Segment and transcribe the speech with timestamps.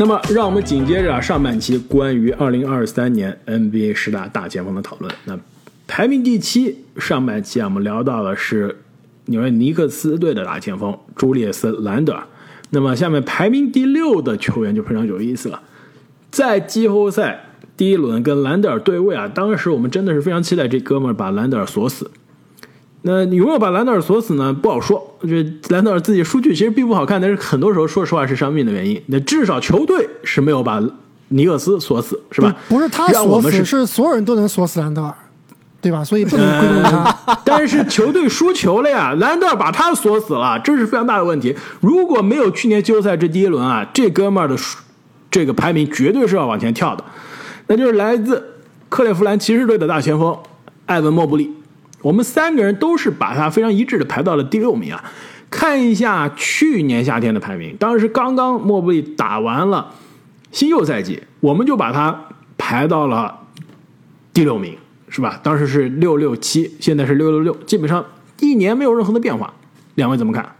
[0.00, 5.14] 那么，让我们紧接着啊上半期关于二零二三年 NBA 十大大前锋的讨论。
[5.26, 5.38] 那
[5.86, 8.78] 排名第七，上半期啊我们聊到的是
[9.26, 12.22] 纽约尼克斯队的大前锋朱利斯·兰德尔。
[12.70, 15.60] 那么下面排名第六的球员就非常有意思了，
[16.30, 22.10] 在季后赛第一轮跟兰德尔对位啊，当时我们真的是非常期待这哥们儿把兰德尔锁死。
[23.02, 24.52] 那你有没有把兰德尔锁死呢？
[24.52, 25.16] 不好说。
[25.22, 29.02] 这兰德尔自己数据其实并不好看，但是很多时候说实话是伤病的原因。
[29.06, 30.82] 那至少球队是没有把
[31.28, 32.54] 尼克斯锁死，是吧？
[32.68, 35.14] 不是他锁死，是所有人都能锁死兰德尔，
[35.80, 36.04] 对吧？
[36.04, 37.18] 所以不能归功于他。
[37.44, 41.56] 但是球队输球了呀，兰德尔把他锁死了，这是非常大的问题。
[41.80, 44.54] 如果没有去年季后赛这第一轮啊，这哥们儿的
[45.30, 47.02] 这个排名绝对是要往前跳的。
[47.68, 48.44] 那就是来自
[48.88, 50.36] 克利夫兰骑士队的大前锋
[50.86, 51.50] 艾文·莫布利。
[52.02, 55.04] 我们三个人都是把他非常一致的排到了第六名啊！
[55.50, 59.92] 看一下去年夏天的排名，当时刚刚莫布利打完了
[60.52, 63.40] 新秀赛季，我们就把他排到了
[64.32, 64.76] 第六名，
[65.08, 65.40] 是吧？
[65.42, 68.04] 当时是六六七，现在是六六六，基本上
[68.38, 69.52] 一年没有任何的变化。
[69.96, 70.54] 两位怎么看？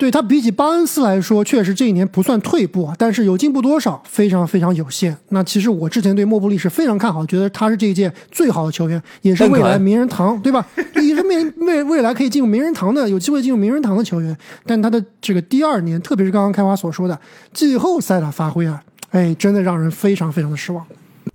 [0.00, 5.14] 对他比起巴恩斯来说，确实这一年不算退步啊，但是有进步多少，非常非常有限。
[5.28, 10.66] 那其实我之前对莫布利是非常看好，觉得他是这一届最好的球员，也是未来名人堂，对吧？
[10.94, 14.34] 也是 未未未来可以进入名人堂的，有机会进入名人堂的球员。
[14.64, 17.20] 但他的这个第二年，特别是刚刚开花所说的
[17.52, 20.82] 季后赛的发挥啊，哎，真的让人非常非常的失望。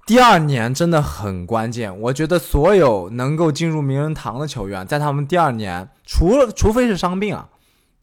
[0.08, 7.48] 第二年真的很关键，我觉得所有能够进入名人堂的球员，在他们第二年，除了除非是伤病啊。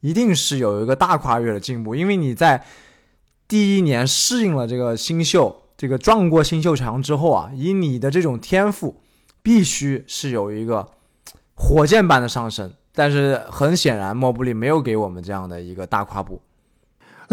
[0.03, 2.63] 一定是有一个大跨越的进步，因为你在
[3.49, 9.01] 第一年适应了这个新秀，这个撞过新秀墙之后啊，以你的这种天赋，
[9.43, 10.87] 必须是有一个
[11.55, 12.73] 火箭般的上升。
[12.95, 16.43] 但是很显然，莫布里没有给我们这样的一个大跨步。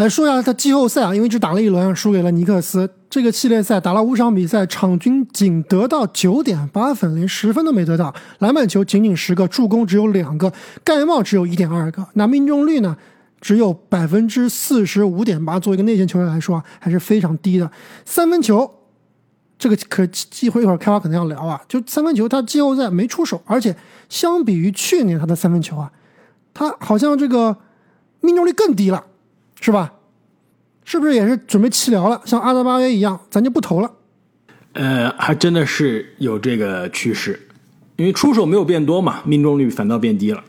[0.00, 2.88] 来说一下他季后赛啊，因为只打了一轮，输给了尼克斯。
[3.10, 8.14] 这个系列赛打了五场比赛，场均仅得到九点八分，连十分都没得到。
[8.38, 10.50] 篮板球仅仅十个，助攻只有两个，
[10.82, 12.06] 盖帽只有一点二个。
[12.14, 12.96] 那命中率呢，
[13.42, 15.60] 只有百分之四十五点八。
[15.60, 17.70] 作为一个内线球员来说啊，还是非常低的。
[18.06, 18.72] 三分球，
[19.58, 20.08] 这个可
[20.40, 21.60] 一会一会儿开发可能要聊啊。
[21.68, 23.76] 就三分球，他季后赛没出手，而且
[24.08, 25.92] 相比于去年他的三分球啊，
[26.54, 27.58] 他好像这个
[28.22, 29.04] 命中率更低了。
[29.60, 29.92] 是吧？
[30.82, 32.20] 是不是也是准备弃疗了？
[32.24, 33.92] 像阿德巴约一样，咱就不投了。
[34.72, 37.48] 呃，还真的是有这个趋势，
[37.94, 40.42] 因为出手没有变多嘛，命中率反倒变低了。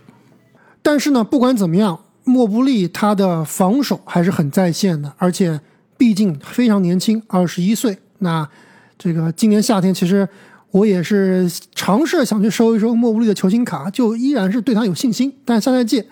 [0.81, 5.59] 但是呢，不管怎么样，莫布利他的防守还是很在线的，而且
[5.97, 7.99] 毕竟非常年轻，二十一岁。
[8.19, 8.49] 那
[8.97, 10.28] 这个今年夏天，其实
[10.72, 15.31] 我也是尝试想去收一收莫布利的球星卡，就依然是对他有信心。
[15.45, 16.05] 但下赛季。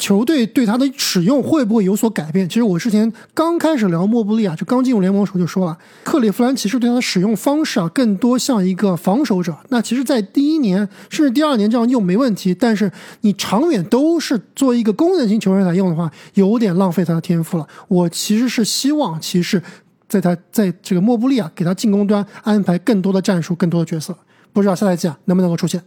[0.00, 2.48] 球队对他的使用会不会有所改变？
[2.48, 9.54] 其实我之前刚开始聊莫布利啊，就刚进入联盟的时候就说了，克利夫兰骑士对他的使用方式啊，更多像一个防守者。
[9.68, 12.90] 那其实，在第一年甚至第二年这样用没问题，但是
[13.20, 17.68] 你长远都是做一个功能性球员来用的话，有点浪费他的天赋了。
[17.86, 19.62] 我其实是希望骑士
[20.08, 24.16] 在他在这个莫布利啊，给他进攻端安排更多的战术、更多的角色。
[24.52, 25.82] 不知道下赛季啊能不能够出现？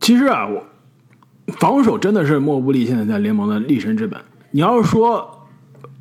[0.00, 0.62] 其实啊，我。
[1.46, 4.20] 防守真的是莫布利现在在联盟的立身之本。
[4.50, 5.46] 你要说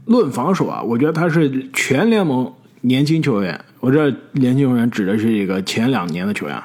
[0.06, 2.52] 论防守啊，我觉得他是全联盟
[2.82, 6.62] 年轻球员，我这年轻球员指的是一个前两年的球员，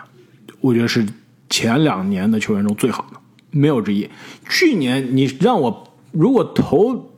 [0.60, 1.04] 我觉得是
[1.48, 3.19] 前两年的球员中最好的，
[3.50, 4.08] 没有之一。
[4.48, 7.10] 去年你让我如果投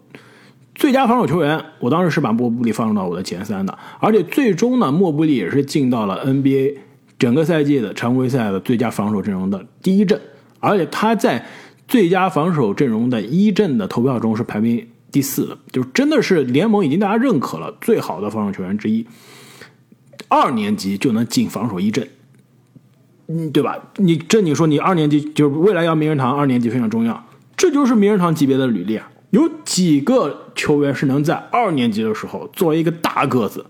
[0.74, 6.76] 最佳防守球员，我当时是把莫布利放入到我的前三的，而且最终呢，莫布利也是进到了 NBA
[7.18, 10.20] 整个赛季的常规赛的最佳防守阵容的第一阵。
[10.62, 11.44] 而且他在
[11.88, 19.04] 最佳防守阵容的一阵的投票中是排名第四的，就真的是联盟已经大家认可了最好的防守球员之一。
[20.28, 22.08] 二年级就能进防守一阵，
[23.26, 23.76] 嗯，对吧？
[23.96, 27.26] 你这你说你二年级就是未来要名人堂，二年级非常重要，
[27.56, 29.10] 这就是名人堂级别的履历啊！
[29.30, 33.66] 有几个球员是能在二年级的时候作为一个大个子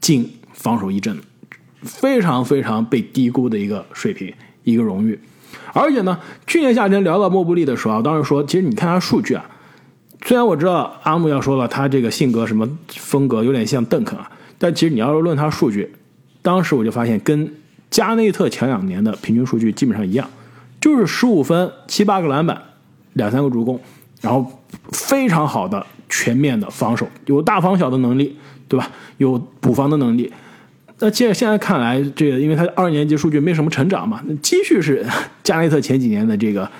[0.00, 1.18] 进防守一阵，
[1.82, 4.32] 非常非常被低估的一个水平，
[4.62, 5.18] 一个荣誉。
[5.72, 9.44] 而且呢，去年夏天聊到莫布利的时候，当时说，其实你看他数据啊，
[10.24, 15.92] 虽然我知道阿木要说了他这个性格什么风格有点像邓肯啊，但其实你要是论他数据，
[16.42, 17.52] 当时我就发现跟
[17.90, 20.28] 加内特前两年的平均数据基本上一样，
[20.80, 22.60] 就是十五分、七八个篮板、
[23.14, 23.80] 两三个助攻，
[24.20, 24.46] 然后
[24.92, 28.36] 非常好的全面的防守，有大防小的能力，
[28.68, 28.88] 对吧？
[29.18, 30.32] 有补防的能力。
[31.02, 35.04] 那现现在看来，这个因为他二年级数据没什么成长嘛，继续是
[35.42, 36.70] 加内特前几年的这个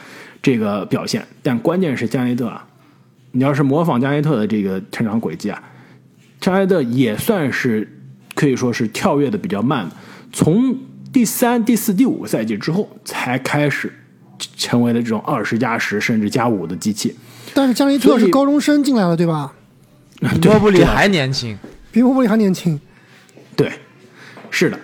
[0.40, 1.26] 这个表现。
[1.42, 2.64] 但关键是加内特啊，
[3.32, 5.60] 你要是模仿加内特的这个成长轨迹啊，
[6.40, 8.00] 加内特也算是
[8.36, 9.96] 可以说是跳跃的比较慢的，
[10.32, 10.78] 从
[11.12, 13.92] 第三、第四、第五个赛季之后才开始
[14.56, 17.12] 成为了这种二十加十甚至加五的机器。
[17.52, 19.52] 但是加内特是高中生进来了，对吧？
[20.40, 21.58] 比莫布里还年轻，
[21.90, 22.80] 比波布里还年轻。
[23.56, 23.70] 对，
[24.52, 24.78] 是的。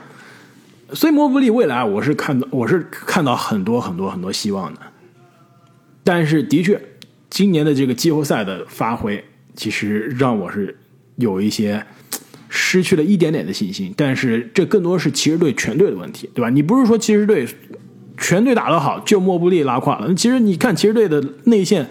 [0.94, 4.80] 所以莫布利未来我是看到我是看到很多很多很多希望的，
[6.02, 6.80] 但是的确，
[7.28, 9.22] 今年的这个季后赛的发挥，
[9.54, 10.74] 其实让我是
[11.16, 11.84] 有一些
[12.48, 13.92] 失去了一点点的信心。
[13.94, 16.48] 但是这更多是骑士队全队的问题，对吧？
[16.48, 17.46] 你不是说骑士队
[18.16, 20.14] 全队打得好就莫布利拉胯了？
[20.14, 21.86] 其实你看骑士队的内线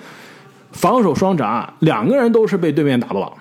[0.72, 3.32] 防守双闸，两个人都是被对面打的网。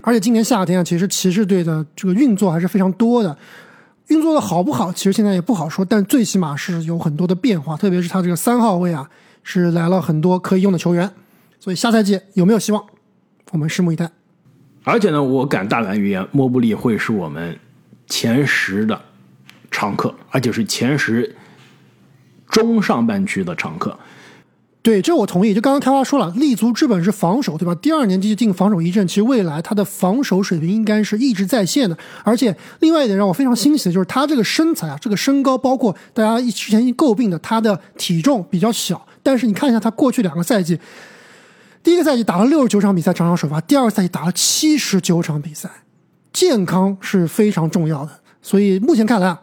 [0.00, 3.36] 而且今年夏天啊，其实骑士队的这个运作还是非常多的。
[4.08, 9.08] 运作的好不好，其实现在也不好说，但最起码是有很多的变化，特别是他这个三号位啊，
[9.42, 11.10] 是来了很多可以用的球员，
[11.58, 12.84] 所以下赛季有没有希望，
[13.50, 14.10] 我们拭目以待。
[14.84, 17.58] 而且呢，我敢大胆预言，莫布利会是我们
[18.06, 19.00] 前十的
[19.70, 21.34] 常客，而且是前十
[22.48, 23.98] 中上半区的常客。
[24.86, 25.52] 对，这我同意。
[25.52, 27.74] 就刚刚开花说了，立足之本是防守，对吧？
[27.74, 31.98] 第二年就进防守一阵，其实未来他的防守水平应该是一直在线的。
[32.22, 40.78] 而且另外一点让我非常欣喜的就是他这个身材啊，这个身高，包括大家一之前诟病的他的体重比较小，但是你看一下他过去两个赛季，
[41.82, 45.68] 第一个赛季打了六十九场比赛，场场首发；第二个赛季打了七十九场比赛，
[46.32, 48.12] 健康是非常重要的。
[48.40, 49.36] 所以目前看来，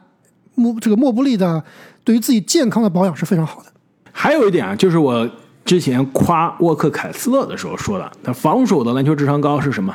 [0.56, 1.62] 莫这个莫布利的
[2.06, 3.73] 对于自己健康的保养是非常好的。
[4.16, 5.30] 还有一点啊，就是我
[5.66, 9.94] 之前夸沃克凯斯勒的时候说的，他防守的篮球智商高是什么？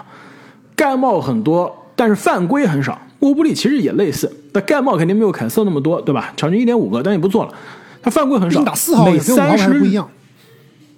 [0.76, 3.00] 盖帽很多，但是犯规很少。
[3.20, 6.32] 沃布利其实也类似，但盖帽肯定没有凯斯勒那么多，对吧？
[6.37, 7.55] 场均一点五个，但也不错了。
[8.03, 10.09] 他犯规很少，打四号每三十不一样。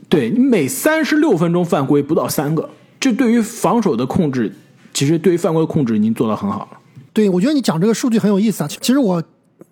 [0.08, 2.68] 对你每三十六分钟犯规不到三个，
[2.98, 4.52] 这对于防守的控制，
[4.92, 6.78] 其实对于犯规的控制已经做到很好了。
[7.12, 8.68] 对，我觉得你讲这个数据很有意思啊。
[8.68, 9.22] 其实我。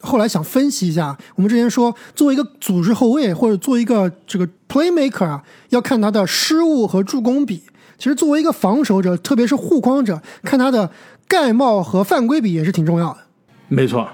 [0.00, 7.62] 后来想分析一下，我们之前说，作为一个组织后卫或者做一个这个 playmaker 啊，要看他的失误和助攻比。
[7.98, 10.88] 其实作为一个防守者，特别是护框者，看他的
[11.26, 13.18] 盖帽和犯规比也是挺重要的。
[13.66, 14.08] 没错，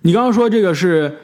[0.00, 1.14] 你刚刚说这个是，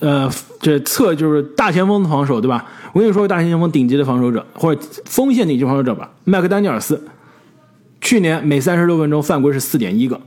[0.00, 0.30] 呃，
[0.60, 2.64] 这侧就是大前锋的防守，对吧？
[2.94, 7.06] 我跟你说，大前锋顶级的防守者或者锋线顶级防守者吧，麦克丹尼尔斯，
[8.00, 10.18] 去年每三十六分钟犯规是四点一个，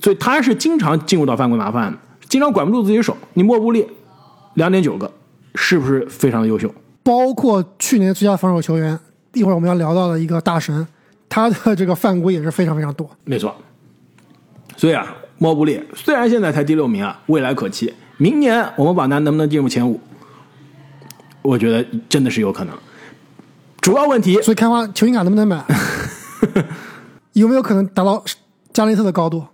[0.00, 1.98] 所以他是经常进入到犯规麻烦的。
[2.34, 3.86] 经常管不住自己手，你莫布利
[4.54, 5.08] 两点九个，
[5.54, 6.68] 是不是非常的优秀？
[7.04, 8.98] 包括去年最佳防守球员，
[9.34, 10.84] 一会儿我们要聊到的一个大神，
[11.28, 13.08] 他的这个犯规也是非常非常多。
[13.22, 13.54] 没错，
[14.76, 17.94] 所以啊，莫布利虽然现在才第六名啊，未来可期。
[18.16, 20.00] 明年我们榜单能不能进入前五？
[21.40, 22.76] 我觉得真的是有可能。
[23.80, 25.64] 主要问题，所以开花球星卡能不能买？
[27.34, 28.24] 有没有可能达到
[28.72, 29.44] 加内特的高度？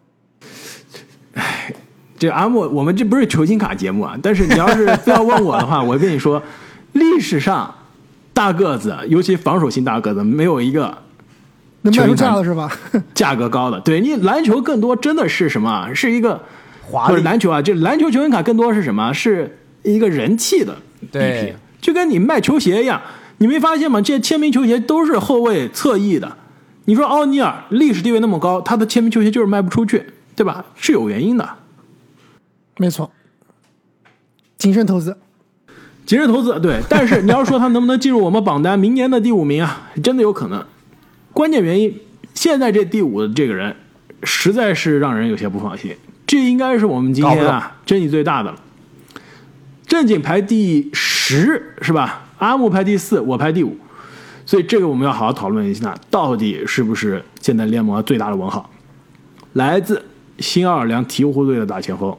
[2.21, 4.15] 这阿莫，我们这不是球星卡节目啊！
[4.23, 6.43] 但是你要是非要问我的话， 我跟你说，
[6.93, 7.75] 历史上
[8.35, 10.99] 大个子，尤其防守型大个子，没有一个
[11.81, 12.71] 能卖出价的是吧？
[13.15, 15.89] 价格高的，对你篮球更多真的是什么？
[15.95, 16.39] 是一个
[16.83, 17.63] 华丽篮球啊！
[17.63, 19.11] 就篮球球星卡更多是什么？
[19.15, 20.77] 是一个人气的
[21.11, 23.01] 对，就跟你卖球鞋一样，
[23.39, 23.99] 你没发现吗？
[24.03, 26.37] 这些签名球鞋都是后卫侧翼的。
[26.85, 30.05] 你说奥尼尔历史地位那么高，他的签名球鞋就是卖不出去，
[30.37, 30.63] 对吧？
[30.75, 31.49] 是有原因的。
[32.81, 33.13] 没错，
[34.57, 35.15] 谨慎投资，
[36.07, 36.81] 谨慎投资对。
[36.89, 39.91] 但是你要说他能不能进入我们榜单明年的第五名啊？
[40.03, 40.65] 真的有可能。
[41.35, 41.95] 关键原因，
[42.33, 43.77] 现在这第五的这个人，
[44.23, 45.95] 实在是让人有些不放心。
[46.27, 48.59] 这应该是我们今天啊争议最大的了。
[49.87, 52.31] 正经排第十是吧？
[52.39, 53.77] 阿木排第四，我排第五。
[54.47, 58.71] 所以这个我们要好好讨论一下，到底是不是现在联盟最大的文豪？
[59.53, 60.03] 来自
[60.39, 62.17] 新奥尔良鹈鹕队的大前锋。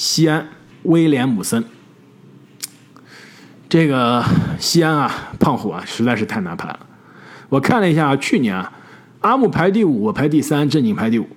[0.00, 0.48] 西安
[0.84, 1.62] 威廉姆森，
[3.68, 4.24] 这个
[4.58, 6.86] 西安啊，胖虎啊，实在是太难排了。
[7.50, 8.72] 我看了一下，去年啊，
[9.20, 11.28] 阿木排第五，我排第三，正经排第五。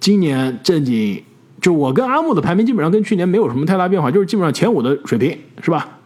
[0.00, 1.22] 今年正经
[1.60, 6.00] 就我跟阿木的排名基本上跟去年没有什么太大变化，就是基本上前五的水平，是吧？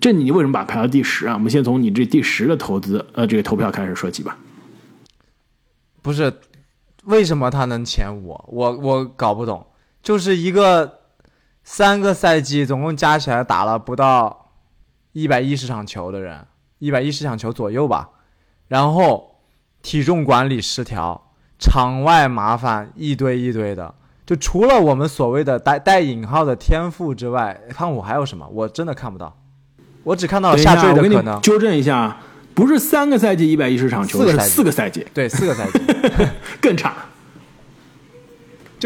[0.00, 1.34] 正经，你为什么把排到第十啊？
[1.34, 4.38] 我们先从你这第十的投资呃这个投票开始说起吧。
[6.00, 6.32] 不是，
[7.06, 8.40] 为什么他能前五？
[8.46, 9.66] 我我搞不懂。
[10.06, 11.00] 就是一个
[11.64, 14.52] 三个赛季总共加起来打了不到
[15.10, 16.46] 一百一十场球的人，
[16.78, 18.10] 一百一十场球左右吧。
[18.68, 19.40] 然后
[19.82, 23.92] 体重管理失调，场外麻烦一堆一堆的。
[24.24, 28.46] 就除了我们所谓的带带引号的天赋之外，看我还有什么？
[28.52, 29.36] 我真的看不到，
[30.04, 31.40] 我只看到了下坠的可能。
[31.40, 32.16] 纠正一下，
[32.54, 35.80] 不是三个赛季一百一十场球，是四个赛季四个赛季，对，四个赛季，
[36.62, 36.94] 更差。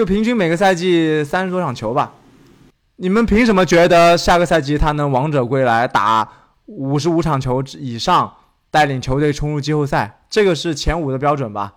[0.01, 2.11] 就平均每个赛季三十多场球吧。
[2.97, 6.27] 你们凭什么觉得下个赛季他能王者归来，打
[6.65, 8.33] 五十五场球以上，
[8.71, 10.23] 带领球队冲入季后赛？
[10.31, 11.75] 这个是前五的标准吧？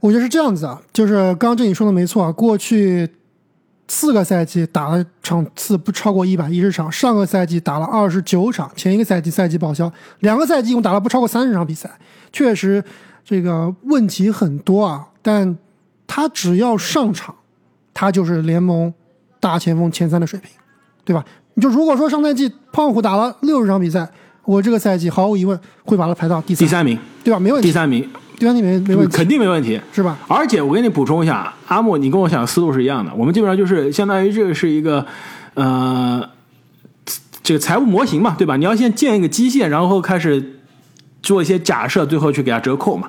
[0.00, 3.08] 我觉得是这样子啊，就是刚刚这你说的没错啊，过去
[3.86, 11.88] 四个赛季打了场次不超过一百一十场，上个赛季打了二十九场，前一个赛季赛季报销，两个赛季一共打了不超过三十场比赛，
[12.32, 12.82] 确实
[13.24, 15.06] 这个问题很多啊。
[15.22, 15.56] 但
[16.12, 17.32] 他只要上场，
[17.94, 18.92] 他就是联盟
[19.38, 20.50] 大前锋前三的水平，
[21.04, 21.24] 对吧？
[21.54, 24.10] 你就如果说上赛季胖虎打了六十场比赛，
[24.44, 27.38] 我这个赛季毫无疑问会把他排到第三，第三名，对吧？
[27.38, 29.80] 没问题，第三名，第三名没没问题，肯定没问题。
[29.92, 30.18] 是吧？
[30.26, 33.14] 而且我给你补充一下，阿莫，你跟我想的思路是一样的。
[33.14, 35.06] 我们基本上就是相当于这个是一个
[35.54, 36.28] 呃
[37.44, 38.56] 这个财务模型嘛，对吧？
[38.56, 40.60] 你要先建一个基线，然后开始
[41.22, 43.08] 做一些假设，最后去给他折扣嘛。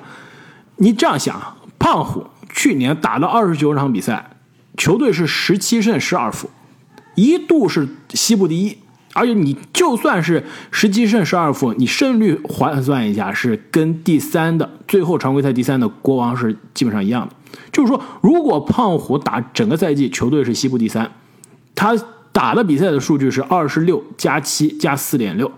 [0.76, 4.36] 你这样想，胖虎去年打了二十九场比赛，
[4.76, 6.48] 球队是十七胜十二负，
[7.14, 8.78] 一度是西部第一。
[9.14, 17.34] 而且你就算是十七胜十二负，你胜率换算一下，是跟第三的最后常规赛第三的国王是基本上一样的。
[17.70, 21.12] 就是说，如果胖虎打整个赛季，球队是西部第三，
[21.74, 21.94] 他
[22.32, 25.52] 打的比赛的数据是二十六加七加四点六，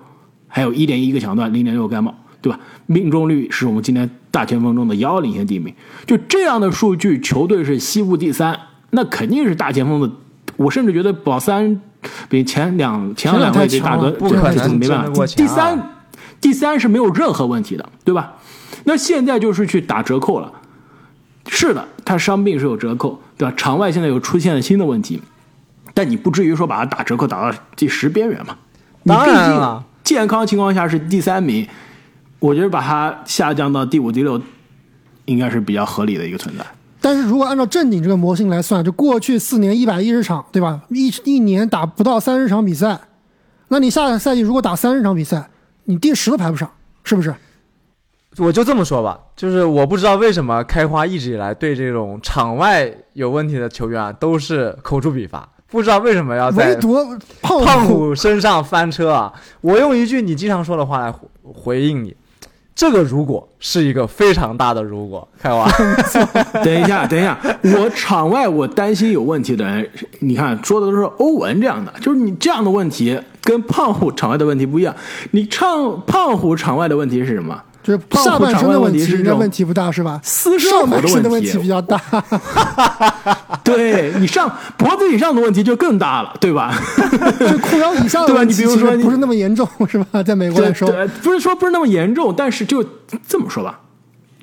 [0.48, 2.58] 还有一点一个抢断，零点六个盖帽，对吧？
[2.86, 5.72] 命中率是我们今天大前锋中的遥遥领先第一名。
[6.04, 8.58] 就这样的数据，球队是西部第三，
[8.90, 10.10] 那肯定是大前锋的。
[10.56, 11.80] 我甚至觉得保三
[12.28, 15.26] 比前两前两位这大哥不可能没办法。
[15.26, 15.96] 第三，
[16.40, 18.34] 第三是没有任何问题的，对吧？
[18.84, 20.52] 那现在就是去打折扣了。
[21.48, 23.54] 是的，他伤病是有折扣，对吧？
[23.56, 25.22] 场外现在又出现了新的问题，
[25.92, 28.56] 但你不至于说把他打折扣打到第十边缘嘛？
[29.02, 31.66] 你当毕竟然了健康情况下是第三名，
[32.44, 34.38] 我觉得把它下降到第五、第六，
[35.24, 36.66] 应该是比较合理的一个存在。
[37.00, 40.82] 但是如果按照正经这个模型来算，就过去四年一百一十场，对吧？
[40.90, 43.00] 一一年打不到三十场比赛，
[43.68, 45.48] 那你下个赛季如果打三十场比赛，
[45.84, 46.70] 你第十都排不上，
[47.02, 47.34] 是不是？
[48.36, 56.94] 我就这么说吧，就是我不知道为什么开花一直以来对这种场外有问题的球员啊都是口诛笔伐，不知道为什么要在唯独
[57.40, 59.32] 胖虎身上翻车啊！
[59.62, 62.14] 我用一句你经常说的话来回回应你，
[62.74, 65.68] 这个如果是一个非常大的如果，开花。
[66.64, 69.88] 等一下，等一下，我场外我担心有问题的人，
[70.20, 74.94] 你看说的都是欧文这样的，就是你这样的问题跟胖虎场外的问题不一样。
[75.30, 77.62] 你唱胖虎场外的问题是什么？
[77.84, 80.18] 就是下半身的问题是应该问题不大是吧？
[80.24, 82.00] 私生活上半身的问题比较大，
[83.62, 86.74] 对你上脖子以上的问题就更大了，对吧？
[87.38, 90.22] 就裤腰以上的对吧你比如说不是那么严重是吧？
[90.22, 92.82] 在美国来说，对，不是说不是那么严重，但是就
[93.28, 93.78] 这么说吧，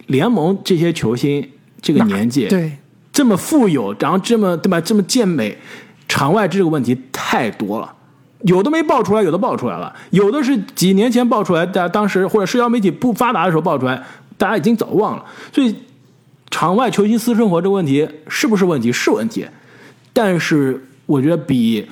[0.05, 1.49] 联盟这些球星
[1.81, 2.77] 这个年纪，对
[3.11, 5.57] 这么富有，然后这么对吧，这么健美，
[6.07, 7.91] 场外这个问题太多了，
[8.43, 14.01] 有的没爆出来，有的爆出来了，有的是几年前爆出来，大家当时或者社交媒体不发达的时候爆出来，
[14.37, 15.75] 大家已经早忘了，所以
[16.49, 18.91] 场外球星私生活这个问题是不是问题？
[18.91, 19.45] 是问题，
[20.11, 21.87] 但是我觉得比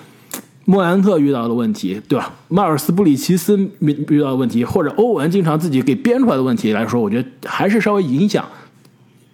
[0.65, 2.33] 莫兰特遇到的问题，对吧？
[2.47, 8.45] 迈尔斯布里奇斯遇遇到的问题，或者欧文经常自己给编出来的问题来说，我觉得还是稍微影响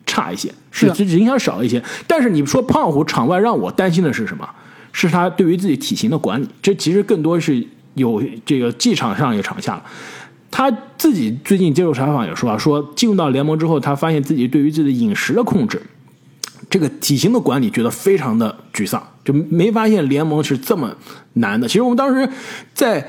[0.06, 1.84] 差一些，是影响少一些。
[2.08, 4.48] 但是你说胖虎场外让我担心的是什么？
[4.98, 7.62] 是他对于自己体型的管理，这其实更多是
[7.96, 9.84] 有这个技场上也场下。
[10.50, 15.82] 他自己最近接受采访也说啊，说进入到联盟之后，他发现自己对于自己的饮食的控制，
[16.70, 20.96] 这个体型的管理觉得非常的沮丧，就没发现联盟是这么
[21.34, 21.68] 难的。
[21.68, 22.30] 其实我们当时
[22.74, 23.06] 在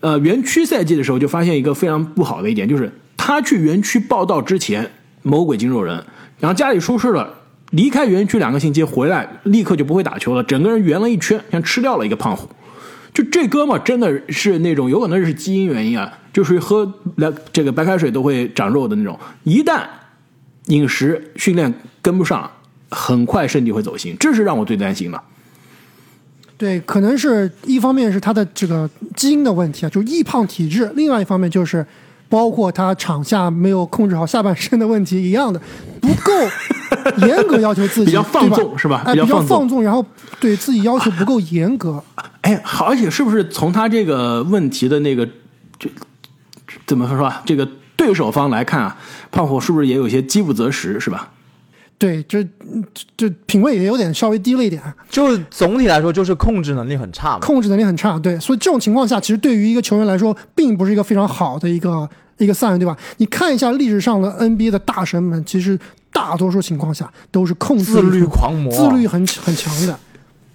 [0.00, 4.90] 呃园区赛季的时候就发现一个非常不好的一点，就是他去园区报道之前，
[5.22, 6.04] 魔鬼筋肉人，
[6.40, 7.32] 然后家里出事了。
[7.70, 12.48] 离开园区两个星期回来，立刻就不会打球了，整个人圆了一圈，像吃掉了一个胖虎。
[13.12, 19.18] 就这哥们真的是那种有可能是基因原因啊，就是喝来这个白开水都会长肉的那种。
[19.42, 19.82] 一旦
[20.66, 22.48] 饮食训练跟不上，
[22.90, 25.20] 很快身体会走形，这是让我最担心的。
[26.56, 31.84] 对，可能是一方面是他的这个基因的问题啊，就易胖体质；另外一方面就是
[32.28, 35.60] 包括他场下没有控制好下半身的问题一样的，
[36.00, 36.32] 不够
[37.26, 40.04] 严格要求自己，比较放对纵是吧哎，比较放纵，然后
[40.38, 42.02] 对自己要求不够严格。
[42.42, 45.26] 哎，好，而且是不是从他这个问题的那个
[45.78, 45.88] 就
[46.86, 47.42] 怎么说啊？
[47.46, 47.66] 这个
[47.96, 48.96] 对手方来看啊，
[49.30, 51.30] 胖虎是不是也有些饥不择食，是吧？
[51.98, 52.48] 对，这这
[53.16, 57.40] 这品味也有点稍微低了一点，就总体来说就是控制能力很差嘛。
[57.40, 58.16] 控制能力很差。
[58.20, 62.96] 对，所以这种情况下，其实对于一个球员来说，并不是一个非常好的一个一个 sign，对吧？
[63.16, 65.76] 你看一下历史上的 NBA 的大神们，其实
[66.12, 69.98] 大多数情况下都是控制自律狂魔自律很很强的，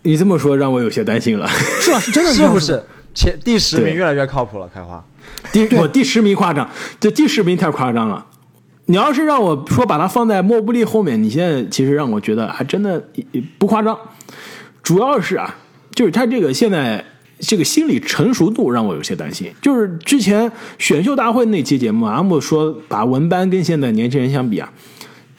[0.04, 1.46] 你这么说让我有些担心了。
[1.82, 2.00] 是吧？
[2.00, 2.82] 是真的是不是？
[3.14, 5.04] 前第十名越来越靠谱了，开花。
[5.52, 6.70] 第我第十名夸张，
[7.00, 8.26] 这第十名太夸张了。
[8.86, 13.02] 你要是让我说把它放在莫布利后面，你现在其实让我觉得还真的
[13.58, 13.98] 不夸张。
[14.82, 15.56] 主要是啊，
[15.96, 17.04] 就是他这个现在
[17.40, 19.50] 这个心理成熟度让我有些担心。
[19.62, 24.70] 就是之前选秀大会那期节目，阿木说把文班跟现在年轻人相比啊，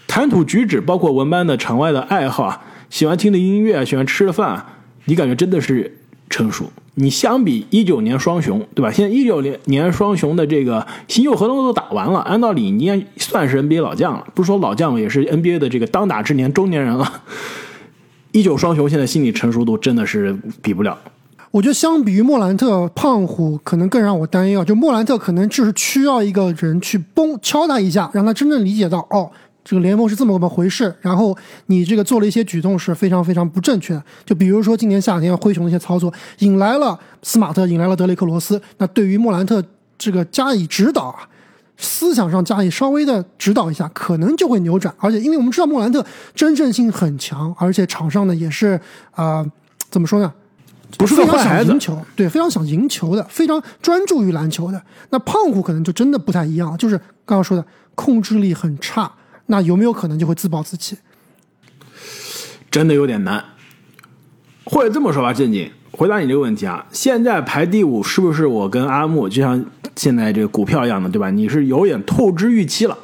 [0.06, 4.64] 谈吐举止，包括文班的场外的爱好啊，喜欢听的音乐，喜欢吃的饭，
[5.04, 5.98] 你感觉真的是
[6.30, 6.72] 成熟。
[6.96, 8.90] 你相比一九年双雄，对吧？
[8.90, 17.22] 现在一九年年双雄的这个新秀合同都打完了，按道理你也算是 NBA 老将了，不是说老将，也是 NBA 的这个当打之年中年人了。
[18.30, 20.98] 一九双雄现在心理成熟度真的是比不了。
[21.50, 24.64] 我觉得相比于莫兰特、胖虎，可能更让我担忧。
[24.64, 29.30] 就莫兰特可能就是需要一个人去崩敲他一下，让他真正理解到，哦，
[29.64, 30.94] 这个联盟是这么个回事。
[31.00, 34.02] 然后你这个做了一些举动是非常非常不正确的。
[34.24, 38.60] 就比如说今年夏天灰熊的一些操作，引来了斯马特，引来了德雷克罗斯。
[38.78, 39.64] 那对于莫兰特
[39.96, 41.28] 这个加以指导啊，
[41.76, 44.94] 思想上加以稍微的指导一下，可能就会扭转。
[44.98, 46.04] 而且因为我们知道莫兰特
[46.34, 48.78] 真正性很强，而且场上呢也是
[49.12, 49.52] 啊、呃
[49.90, 50.32] 怎么说呢？
[50.98, 54.82] 不是非常想赢球，对，非常想赢球的，非常专注于篮球的。
[55.10, 59.10] 那胖虎可能就真的不太一样，就是刚刚说的控制力很差。
[59.46, 60.96] 那有没有可能就会自暴自弃？
[62.70, 63.44] 真的有点难。
[64.64, 69.62] 或者这么说吧，正经回答你这个问题啊，现在排第五是不是我跟阿木就像
[69.94, 71.30] 现在这个股票一样的，对吧？
[71.30, 72.96] 你是有点透支预期了，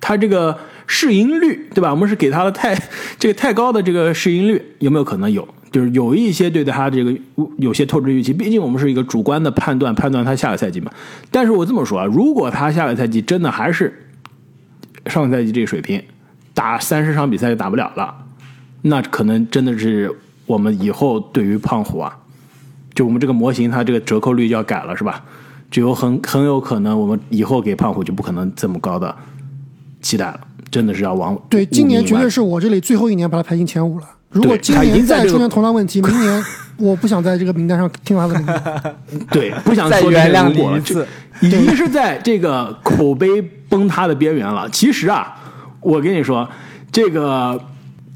[0.00, 1.90] 它这个市盈率，对吧？
[1.90, 2.74] 我们是给它的太
[3.18, 5.46] 这个太高的这个市盈率，有没有可能有？
[5.70, 7.12] 就是有一些对待它这个
[7.58, 10.90] 有些透支预期，毕竟我们是一个主观的判断，判断它下个赛季嘛。
[11.30, 14.03] 但是我这么说啊，如果他下个赛季真的还是
[15.06, 16.02] 上个赛季这个水平，
[16.52, 18.14] 打三十场比赛就打不了了，
[18.82, 20.10] 那可能真的是
[20.46, 22.16] 我们以后对于胖虎啊，
[22.94, 25.24] 就我们这个模型它这个折扣率就要改了，是吧？
[25.70, 29.12] 就有很很有可能我们以后给胖虎就不可能这么高的
[30.00, 30.40] 期待了，
[30.70, 34.06] 真的是要往对，今年绝对是是我这里最后一年把他排进前五了。
[34.30, 36.44] 如果今年再出现同样问题， 明年
[36.76, 39.26] 我不想在这个名单上听他的名字。
[39.30, 41.06] 对，不想再原谅你一次
[41.40, 43.42] 已经是在这个口碑
[43.74, 44.68] 崩塌的边缘了。
[44.70, 45.34] 其实啊，
[45.80, 46.48] 我跟你说，
[46.92, 47.60] 这个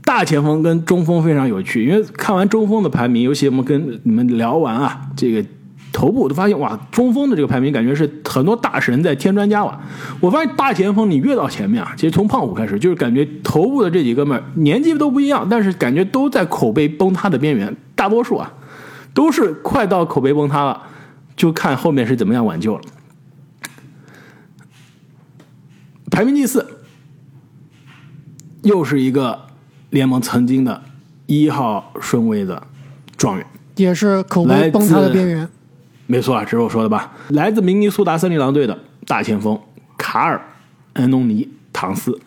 [0.05, 5.45] 大前锋跟中锋非常有趣，因为看完中锋的排名，尤其我们跟你们聊完啊，这个
[5.93, 9.77] 头部我都发现哇，中锋的这个排名感觉是很多大神在添砖加瓦。
[10.21, 18.49] 我发现大前锋你越到前面啊，其实从胖虎开始，就是感觉头部的这几哥们年纪都不一样，但是感觉都在口碑崩塌的边缘，大多数啊
[19.13, 20.81] 都是快到口碑崩塌了，
[21.35, 22.83] 就看后面是怎么样挽救了。
[26.11, 26.67] 排名第四，
[28.63, 29.47] 又是一个
[29.91, 30.83] 联盟曾经的
[31.27, 32.63] 一号顺位的
[33.17, 33.47] 状元。
[33.77, 35.49] 也是口碑崩塌的边缘。
[36.07, 37.13] 没错啊，这是我说的吧？
[37.29, 39.61] 来自明尼苏达森林狼队的大前锋
[39.97, 40.37] 卡尔·
[41.01, 42.19] 安东尼·唐斯。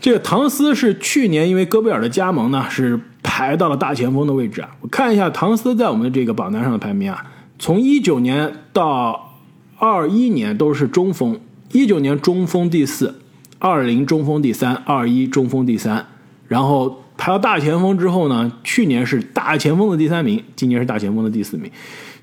[0.00, 4.70] 这个唐斯是去年因为戈贝尔的加盟呢，是排到了大前锋的位置啊。
[4.80, 7.26] 我看一下唐斯在我们的这个榜单上的排名啊，
[7.58, 9.36] 从一九年到
[9.76, 11.38] 二一年都是中锋，
[11.72, 13.14] 一九年中锋第四，
[13.58, 16.04] 二零中锋第三，二一中锋第三，
[16.48, 21.70] 然后排到大前锋之后呢，去年是大前锋的第三名，今年是大前锋的第四名。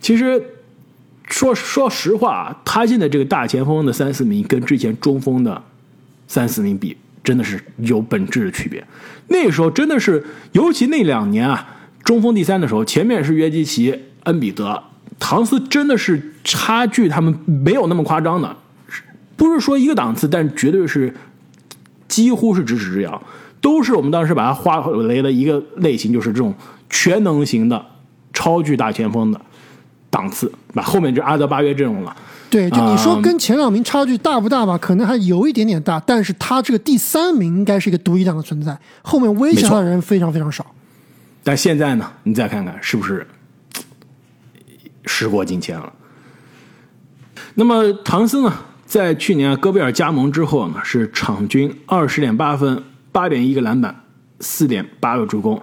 [0.01, 0.41] 其实
[1.27, 5.63] 说说实话，他现在这个大前锋的三四名跟之前中锋的
[6.27, 8.85] 三四名比，真的是有本质的区别。
[9.29, 14.83] 那时候真的是，尤其那两年啊，中锋第三的时候，前面是约基奇、恩比德、
[15.17, 18.57] 唐斯，真的是差距他们没有那么夸张的，
[19.37, 21.15] 不是说一个档次，但绝对是
[22.09, 23.21] 几乎是咫尺之遥，
[23.61, 26.53] 都是我们当时把它划为了一个类型，就是这种
[26.89, 27.85] 全能型的
[28.33, 29.39] 超巨大前锋的
[30.09, 32.15] 档次，把后面就阿德巴约阵容了。
[32.49, 34.77] 对，就你说嗯跟前两名差距大不大吧？
[34.77, 40.65] 可能还有一点点大，但是他这个第三名应该是一个独一档的存在，后面威胁他的人非常非常少。
[41.43, 43.27] 但现在呢，你再看看是不是
[45.05, 45.91] 时过境迁了？
[47.55, 48.53] 那么唐斯呢，
[48.87, 54.03] 在去年戈贝尔加盟之后呢，是场均二十点八分、八点一个篮板、
[54.39, 55.61] 四点八个助攻、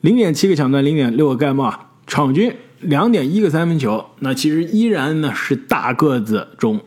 [0.00, 4.10] 零点七个抢断、零点六个盖帽啊，场均两点一个三分球。
[4.20, 6.80] 那其实依然呢是大个子中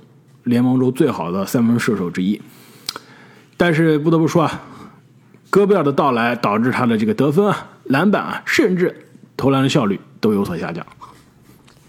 [0.43, 2.41] 联盟中最好的三分射手之一。
[3.57, 4.63] 但是不得不说啊，
[5.49, 10.85] 戈贝尔的到来导致他的这个得分啊、篮板啊，甚至投篮的效率都有所下降。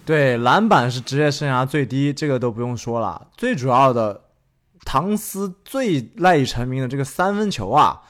[0.09, 3.27] 对，篮板是职业生涯最低，这个都不用说了。
[3.37, 4.23] 最主要的，
[4.87, 8.01] 唐斯最赖以成名的这个三分球啊，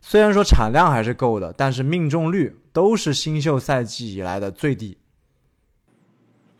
[0.00, 4.98] 虽然说产量还是够的，但是命中率都是新秀赛季以来的最低。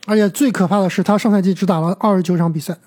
[0.06, 2.78] 而且最可怕的是，他上赛季只打了二十九场比赛。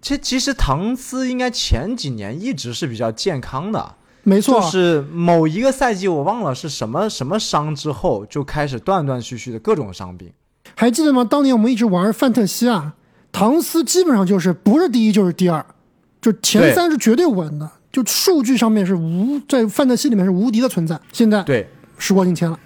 [0.00, 10.32] 其实，其实唐斯应该前几年一直是比较健康的，没错，就是某一个赛季我忘了是什么什么伤之后，就开始断断续续的各种伤病。
[10.80, 11.22] 还记得吗？
[11.22, 12.94] 当年我们一直玩范特西啊，
[13.30, 15.62] 唐斯基本上就是不是第一就是第二，
[16.22, 20.98] 就前三是绝对稳的，就数据上面是无在范特西里面是无敌的存在。
[21.12, 22.58] 现在对，时过境迁了。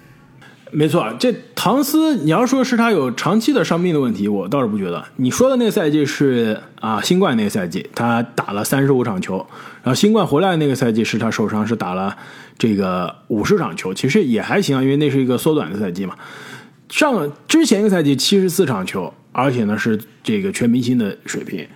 [0.71, 5.03] 没错，这唐斯，你要说是他有长期的伤病的问题，我倒是不觉得。
[5.17, 9.45] 你说的那个赛季是啊，新冠那个赛季，他打了三十五场球，
[9.83, 12.15] 然后新冠回来的那个赛季是他受伤，是打了
[12.57, 16.15] 这个五十场球，其实也还行啊，因为那是一个缩短的赛季嘛。
[16.95, 21.67] 上之前一个赛季七十四场球，而且呢是这个全明星的水平。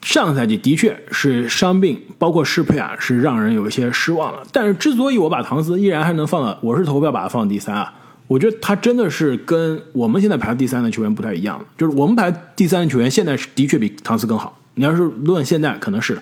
[0.00, 4.44] 上个赛季的确是伤病，包括适配啊，是让人有一些失望了。
[4.52, 7.92] 但是之所以我把唐斯依然还能放到，我是投票把他放第三啊，
[8.28, 11.60] 我觉得他真的是跟我们现在排第三的球员不太一样。
[11.76, 14.56] 就是我们排第三的球员现在是的确比唐斯更好。
[14.74, 16.16] 你要是论现在可能是，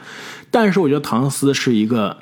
[0.51, 2.17] 但是我觉得唐斯是一个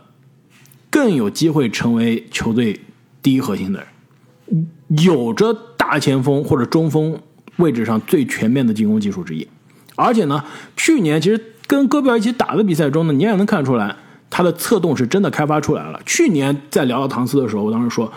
[0.90, 2.80] 更有机会成为球队
[3.22, 4.66] 第一核心的人，
[4.98, 7.18] 有着大前锋或者中锋
[7.56, 9.46] 位置上最全面的进攻技术之一。
[9.94, 10.44] 而且呢，
[10.76, 11.40] 去年其实。
[11.68, 13.96] 跟戈贝尔一起打的比赛中呢，你也能看出来
[14.28, 15.98] 他的策动是真的开发出来了。
[16.04, 18.12] 去年在聊到唐斯的时候，我当时说，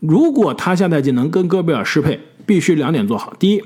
[0.00, 3.62] 如果他下赛季能跟戈贝尔适配，必须两点做好：第一，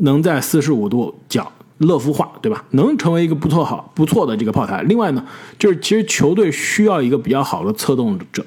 [0.00, 2.62] 能在四十五度角乐福化，对吧？
[2.72, 4.82] 能成为一个不错好不错的这个炮台。
[4.82, 5.24] 另外呢，
[5.58, 8.44] 就是其实球队需要一个比较好的策动者，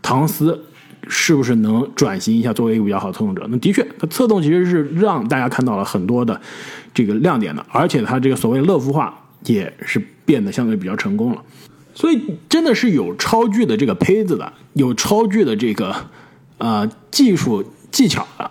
[0.00, 0.66] 唐斯
[1.08, 3.46] 是不是能转型一下，作为一个比较好的策动者？
[3.50, 6.40] 那的确，他策动其实是让大家看到了很多的
[6.92, 9.24] 这个亮点的，而且他这个所谓乐福化。
[9.44, 11.40] 也是变得相对比较成功了，
[11.94, 15.94] 所以真的是有超巨的这个胚子的，有超巨的这个
[16.58, 18.50] 呃技术技巧的。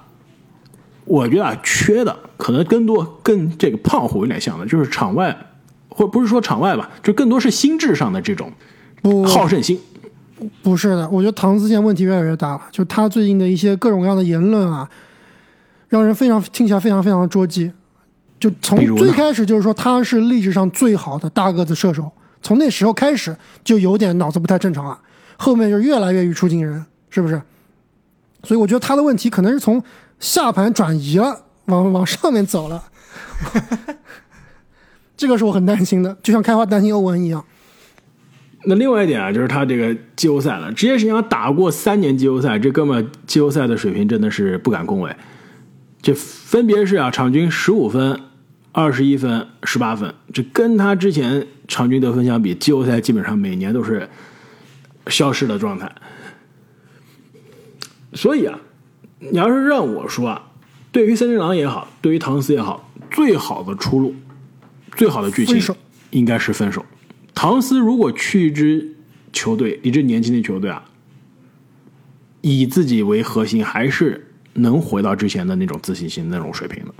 [1.04, 5.38] 我觉得啊，缺的可能更多跟这个胖虎有点像的，就是场外
[5.90, 8.54] 或不是说场外吧，就更多是心智上的这种
[9.28, 9.78] 好胜心。
[10.62, 14.88] 不是的，我觉得唐斯现在问题越来越大了，就他最近的一些各种各样的言论啊，
[15.88, 17.72] 让人非常听起来非常非常的捉急。
[18.40, 25.00] 就从最开始就是说他是历史上最好的大个子射手，从那时候开始就有点脑子不太正常了，
[25.38, 27.42] 后面就越来越语出惊人，是不是？
[28.44, 29.82] 所以我觉得他的问题可能是从
[30.20, 32.84] 下盘转移了，往往上面走了，
[35.18, 37.44] 这个是我很担心的，就像开花担心欧文一样。
[38.70, 45.16] 那另外一点啊，就是他这个季后赛了，职业生涯打过三年季后赛，这哥们季后赛的水平真的是不敢恭维。
[46.02, 48.20] 这分别是啊，场均十五分、
[48.74, 54.10] 二十一分、十八分，这跟他之前场均得分相比，季后赛基本上每年都是
[55.08, 55.90] 消失的状态。
[58.14, 58.60] 所以啊，
[59.20, 60.44] 你要是让我说啊，
[60.92, 64.14] 对于森林狼也好，对于唐斯也好，最好的出路、
[64.98, 65.76] 最好的剧情
[66.10, 66.86] 应该是分手。
[67.40, 68.96] 唐斯如果去一支
[69.32, 70.84] 球队，一支年轻的球队啊，
[72.42, 74.24] 以自己为核心，还是。
[74.60, 76.92] 能回到之前的那种自信心、那种水平的。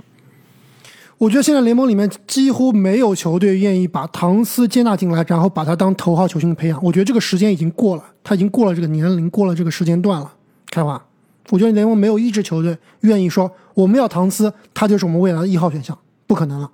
[1.18, 6.80] 我觉得现在联盟里面几乎没有球队愿意把唐斯接纳进来，然后把他当头号球星培养。
[6.84, 10.32] 我觉得这个时间已经过了，他已经过了这个年龄，过了这个时间段了。
[10.70, 11.04] 开花，
[11.50, 15.98] 我觉得联盟没有一支球队愿意说我们要唐斯，他就是我们未来的一号选项，
[16.28, 16.70] 不可能了。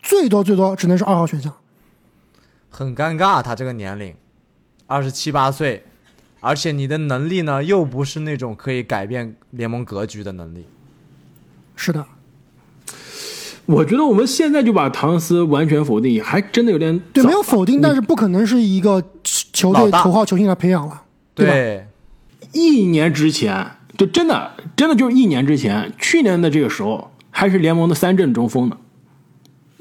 [0.00, 1.52] 最多最多只能是二号选项。
[2.72, 4.12] 很尴尬，他这个年龄，
[4.88, 5.84] 二十七八岁。
[6.40, 10.66] 而且你的能力呢，又不是那种可以改变联盟格局的能力。
[11.76, 12.04] 是的，
[13.64, 21.86] 我觉得我们现在就把唐斯完全否定，还真的有点对，没有否定，但是不可能是一个球队头号球星来培养了，对吧？
[22.52, 23.64] 一年之前，
[23.96, 28.76] 就真的真的就是一年之前，去年的这个时候还是联盟的三阵中锋呢。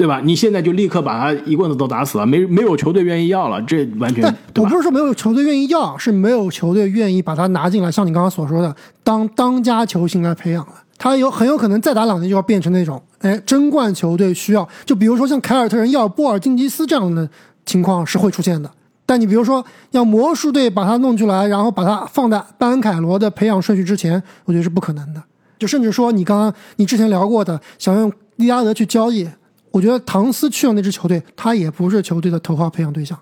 [0.02, 0.20] 对吧？
[0.24, 4.26] 你现在就立刻把他一棍子都打死了，没没有球队愿意要了，这完全。
[4.56, 10.74] 我不是说没有球队愿意要，是没有球队愿意把他拿进来，像你刚刚所说的，当当家球星来培养了。
[10.98, 17.30] 他有很有可能再打两年就要变成那种，哎，争冠球队需要，就比如说像凯尔特人要波尔津吉斯这样的
[17.64, 18.72] 情况是会出现的。
[19.06, 25.22] 但你比如说要魔术队把他弄出来，然后把他放在班凯罗的培养顺序之前，我觉得是不可能的。
[25.60, 29.30] 就甚至说你刚刚你之前聊过的，想用利拉德去交易。
[29.72, 33.18] 我觉得唐斯去了那支球队，他也不是球队的头号培养对象。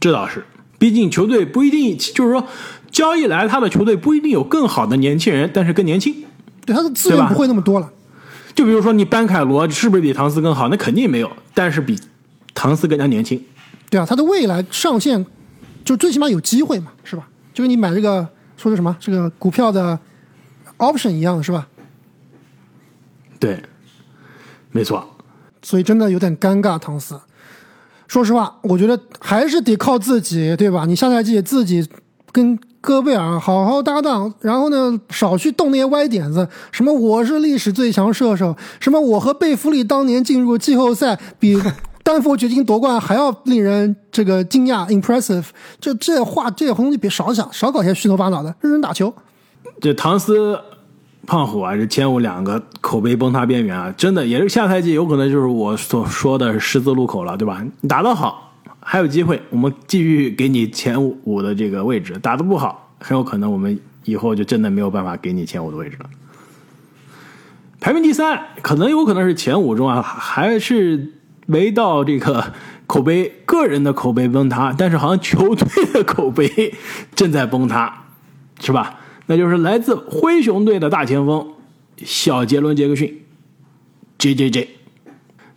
[0.00, 0.44] 这倒是
[0.78, 2.46] 毕竟球队不一定，就是说
[2.90, 6.24] 交易来他的球队不一定有更好的年轻人，但是更年轻。
[6.64, 7.90] 对他的资源不会那么多了。
[8.54, 10.68] 就比如说你班凯罗是不是比唐斯更好？
[10.68, 11.98] 那肯定没有，但是比
[12.54, 13.42] 唐斯更加年轻。
[13.90, 15.24] 对啊，他的未来上限
[15.84, 17.28] 就最起码有机会嘛，是吧？
[17.52, 19.98] 就跟你买这个说的什么这个股票的
[20.78, 21.68] option 一样的是吧？
[23.38, 23.62] 对，
[24.70, 25.11] 没错。
[25.62, 27.18] 所以真的有点尴尬，唐斯。
[28.08, 30.84] 说实话，我觉得还是得靠自己，对吧？
[30.84, 31.88] 你下赛季自己
[32.30, 41.56] 跟戈贝尔好好搭档，然后呢，少去动那些歪点子，什么我是历史最强射手，什么我和贝弗利当年进入季后赛比
[42.02, 45.44] 丹佛掘金夺冠还要令人这个惊讶 impressive，
[45.80, 49.14] 这这话这些东西别少想，少搞些虚头巴脑的，认真打球。
[49.80, 50.58] 这唐斯、
[51.26, 57.64] 胖虎啊，这前五两个口碑崩塌边缘啊，真的也是下赛季有可能就是我所说的十字路口了，对吧？
[57.88, 66.06] 打得好还有机会，我们继续给你前五的这个位置；打得不好，很有可能我们以后就真的没有办法给你前五的位置了。
[67.78, 71.12] 排名第三，可能有可能是前五中啊，还是
[71.46, 72.52] 没到这个
[72.88, 76.74] 口碑个人的口碑崩塌，但是好像球队的口碑
[77.14, 78.06] 正在崩塌，
[78.60, 78.98] 是吧？
[79.32, 81.54] 那就是来自灰熊队的大前锋
[82.04, 83.24] 小杰伦·杰克逊
[84.18, 84.68] （J J J）。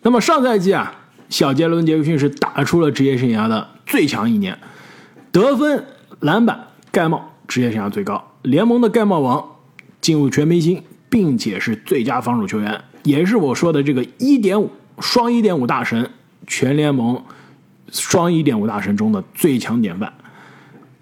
[0.02, 0.96] 那么上赛季啊，
[1.28, 4.58] 小杰伦·杰克逊是打出了职业生涯的最强一年，
[5.34, 5.84] 得分、
[6.22, 9.46] 篮板、盖帽职业生涯最高，联盟的盖帽王，
[10.00, 16.10] 进入全明星，并且是最佳防守球员，也是我说的这个一点五双一点五大神，
[16.48, 17.22] 全联盟
[17.92, 20.14] 双一点五大神中的最强典范。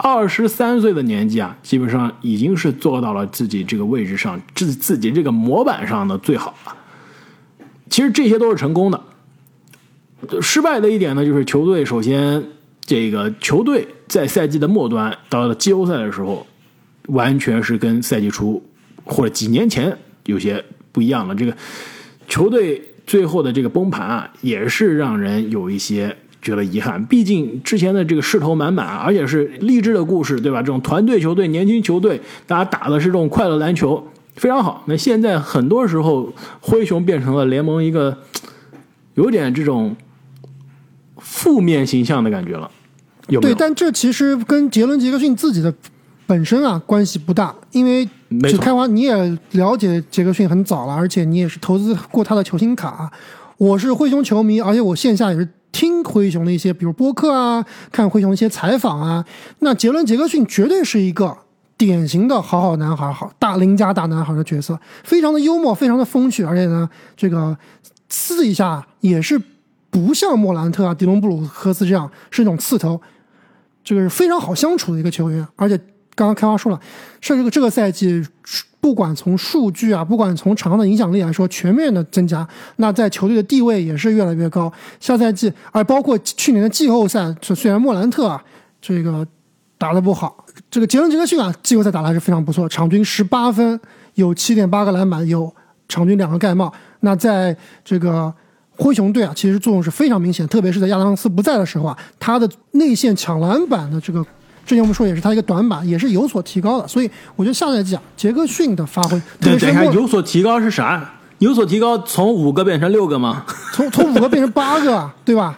[0.04, 6.76] 二十三岁的年纪啊，基本上已经是做到了自己这个位置上自自己这个模板上的最好了。
[7.90, 9.02] 其实这些都是成功的，
[10.42, 12.44] 失败的一点呢，就是球队首先
[12.82, 16.46] 这个球队在赛季的末端到了季后赛的时候，
[17.08, 18.62] 完全是跟赛季初
[19.06, 20.62] 或者几年前有些
[20.92, 21.34] 不一样了。
[21.34, 21.56] 这个
[22.28, 27.04] 球队最后的这个崩盘啊，也是让人有一些觉得遗憾。
[27.06, 30.60] 毕竟之前的这个势头满满，而且是励志的故事，对吧？
[30.60, 34.84] 这种团队球队、年轻球队，大家打的是这种快乐篮球，非常好。
[34.86, 38.16] 那现在很多时候，灰熊变成了联盟一个
[39.16, 39.96] 有点这种
[41.18, 42.70] 负面形象的感觉了，
[43.42, 45.74] 对，但这其实跟杰伦·杰克逊自己的
[46.28, 53.12] 本身啊关系不大，因为没错只开花你也了解杰克逊很早了，而且你也是投资过他的球星卡。
[53.58, 59.26] 我是灰熊球迷，而且我线下也是听灰熊的一些，比如播客啊，看灰熊一些采访啊。
[59.60, 61.36] 那杰伦·杰克逊绝对是一个
[61.78, 67.58] 典型的好好男孩，好大邻家大男孩的角色，非常的幽默，非常的风趣，而且呢，这个
[68.08, 69.42] 私底下也是
[69.90, 73.02] 不像莫兰特啊、迪隆布鲁克斯这样是那种刺头，
[73.84, 75.78] 这个是非常好相处的一个球员，而且
[76.16, 76.80] 刚刚开花说了，
[77.22, 78.26] 是这个这个赛季，
[78.80, 82.48] 不管从数据啊，不管从场上的影响力来说，全面的增加。
[82.76, 84.72] 那在球队的地位也是越来越高。
[85.00, 88.44] 下赛季，而包括去年的季后赛，虽然莫兰特啊
[88.82, 89.26] 这个
[89.78, 93.80] 打得不好，这个杰伦杰克逊啊季后赛打得还是非常不错，场均十八分，
[94.16, 95.54] 有七点八个篮板，有
[95.88, 96.72] 场均两个盖帽。
[97.00, 98.34] 那在这个
[98.76, 104.26] 灰熊队啊，其实作用是非常明显，特别是在亚当斯不在的时候啊，他的内线抢篮板的这个，
[104.66, 106.88] 之前我们说也是他一个短板，也是有所提高的。
[106.88, 111.14] 所以我觉得下赛季啊，杰克逊的发挥，等等一下，有所提高是啥？
[111.40, 113.46] 有所提高，从五个变成六个吗？
[113.74, 115.58] 从从五个变成八个啊，对吧？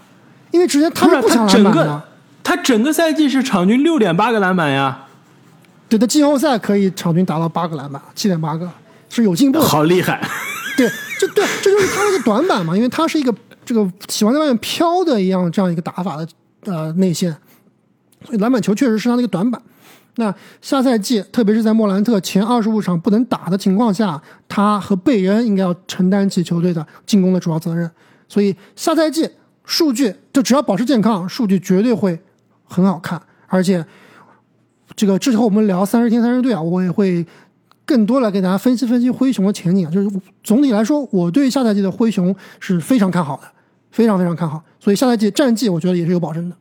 [0.52, 2.04] 因为之前他不是是不想整个篮板的，
[2.44, 5.06] 他整个赛季是场均六点八个篮板呀，
[5.88, 8.68] 对他，季后赛可以场均达到八个篮板，七点八个
[9.10, 9.66] 是有进步的。
[9.66, 10.20] 好厉害！
[10.76, 10.90] 对，
[11.20, 16.28] 这对这就是他那个短板嘛，因为他是一个这个喜欢在外面飘的一样这样一个打法的
[16.66, 17.36] 呃内线，
[18.24, 19.62] 所以篮板球确实是他的一个短板。
[20.18, 27.90] 那下赛季，特别是在莫兰特前二十五场不能打的情况下，他和贝恩应该要承担起球队的进攻的主要责任。
[28.30, 29.30] 所以下赛季
[29.66, 32.18] 数据就只要保持健康，数据绝对会
[32.64, 33.22] 很好看。
[33.48, 33.86] 而且
[34.96, 37.26] 这个之后我们聊三十天三十队啊，我也会
[37.86, 39.92] 更多来给大家分析分析灰熊的前景。
[39.92, 40.10] 就是
[40.42, 43.44] 总体来说，我对下赛季的灰熊是非常看好的，
[43.92, 44.64] 非常非常看好。
[44.80, 46.56] 所以下赛季战绩我觉得也是有保证的。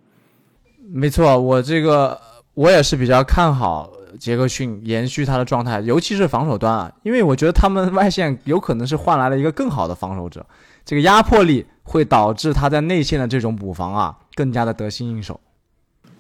[0.93, 2.21] 没错，我这个
[2.55, 10.45] 我也是比较看好杰克逊延续他的状态，尤其是防守端啊，因为我觉得他们外线有可能是换来了一个更好的防守者，
[10.85, 15.41] 这个压迫力会导致他在内线的这种补防啊更加的得心应手。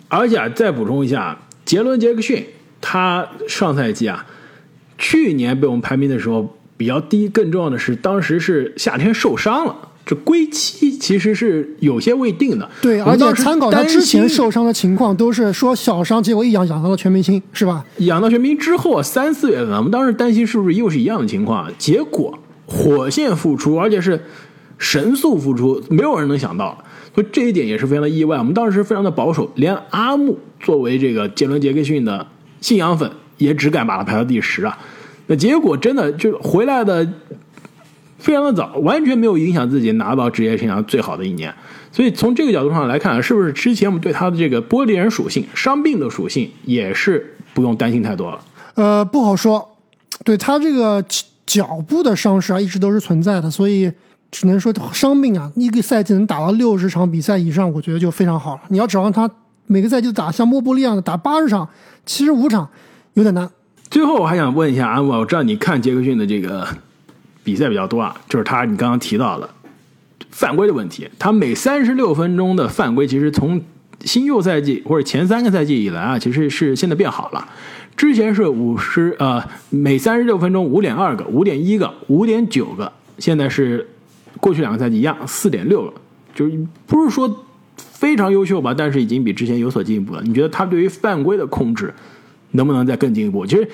[0.09, 2.47] 而且，再补充一下，杰伦·杰克逊
[2.81, 4.27] 他上赛季啊，
[4.99, 12.71] 去年被我们排名的时候比较低，更重要的是当时是夏天受伤了，这归期其实是有些未定的。
[12.83, 17.85] 对，而且参考他之前受伤的情况，都是说小伤，结果一养养到了全明星，是吧？
[17.99, 24.23] 养到全明星之后，三四月份，我们当时担心是不是又是一样的情况，结果火线复出，而且是
[24.77, 26.77] 神速复出，没有人能想到，
[27.15, 28.37] 所以这一点也是非常的意外。
[28.37, 32.27] 我们当时非常的保守，连阿木作为这个杰伦杰克逊的
[32.61, 34.79] 信仰粉，也只敢把他排到第十啊。
[35.27, 37.09] 那结果真的就回来的
[38.25, 41.55] 非常的早，完全没有影响自己拿到职业生涯最好的一年。
[41.93, 48.41] 所以从这个角度上来看，是不是之前我们对他的这个玻璃人属性、伤病的属性也是不用担心太多了？
[48.77, 49.77] 呃，不好说。
[50.25, 53.93] 对他这个脚脚部的伤势啊，一直都是存在的，所以
[54.31, 58.63] 只能说伤病啊，一个赛季能打到六十场比赛以上，我觉得就非常好了。
[58.69, 59.31] 你要指望他
[59.67, 61.69] 每个赛季打像莫布利一样的打八十场、
[62.07, 62.67] 七十五场，
[63.13, 63.49] 有点难。
[63.91, 66.67] 最后我还想问一下安沃，我知道你看杰克逊的这个
[67.45, 69.49] 比赛比较多啊，就是他你刚刚提到的
[70.31, 73.63] 犯规的问题，他每三十六分钟的犯规，其实从
[74.01, 77.47] 新旧赛季或者前三个赛季以来啊，其实是现在变好了。
[77.97, 83.89] 之前是五十呃每三十六分钟五点二个、五点一个、五点九个，现在是
[84.41, 85.95] 过去两个赛季一样四点六个，
[86.35, 87.45] 就是不是说
[87.77, 90.23] 非常优秀吧，但是已经比之前有所进步了。
[90.25, 91.95] 你觉得他对于犯规的控制
[92.51, 93.47] 能不能再更进一步？
[93.47, 93.69] 其实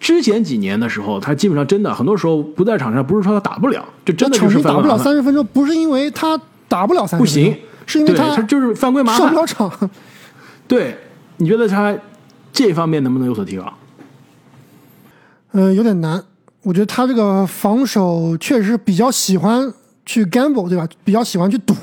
[0.00, 9.40] 之前几年的时候，他基本上真的很多时候不在场上，不是说他打不了，就真的就是场均打不了三十分钟，不是因为他打不了三十，不行，是因为他他就是犯规麻烦上不。
[9.40, 9.90] 了场。
[10.66, 10.96] 对，
[11.36, 11.96] 你觉得他
[12.52, 13.72] 这方面能不能有所提高？
[15.52, 16.24] 嗯，有点难。
[16.62, 19.72] 我觉得他这个防守确实比较喜欢
[20.06, 20.86] 去 gamble，对吧？
[21.04, 21.74] 比较喜欢去赌，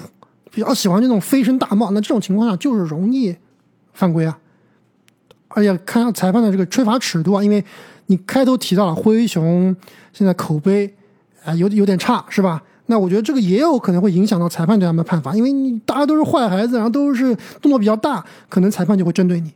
[0.52, 1.92] 比较喜欢这种飞身大帽。
[1.92, 3.36] 那这种情况下就是容易
[3.94, 4.38] 犯规啊。
[5.50, 7.64] 而且看裁判的这个吹罚尺度啊，因为
[8.08, 9.76] 你开头提到了灰熊
[10.14, 10.94] 现在口碑
[11.44, 12.62] 啊、有有点差，是吧？
[12.88, 19.52] 那我觉得这个也有可能会影响到裁判对他们的判罚，因为你大家都是坏孩子，然后都是动作比较大，可能裁判就会针对你。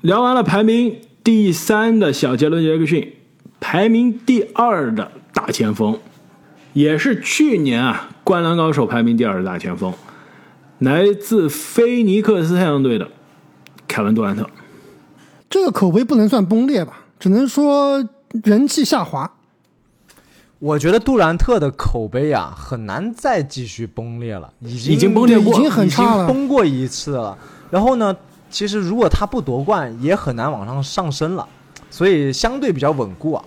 [0.00, 3.12] 聊完了排名第三的小杰伦·杰克逊，
[3.60, 5.96] 排名第二的大前锋，
[6.72, 9.94] 也是去年啊《灌篮高手》排名第二的大前锋，
[10.78, 13.08] 来自菲尼克斯太阳队的
[13.86, 14.48] 凯文·杜兰特。
[15.50, 18.02] 这个口碑不能算崩裂吧，只能说
[18.44, 19.30] 人气下滑。
[20.58, 27.36] 我觉得杜兰特的口碑啊，很难再继续崩裂了，已经已经崩裂过已经很差了已经崩过一次了。
[27.68, 28.16] 然后呢，
[28.48, 31.46] 其实如果他不夺冠，也很难往上上升了，
[31.90, 33.44] 所以相对比较稳固啊。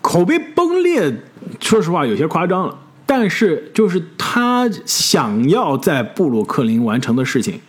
[0.00, 1.14] 口碑崩裂，
[1.60, 2.78] 说实话有些夸张了。
[3.06, 7.60] 但是就是他想要在布鲁克林完成的事情，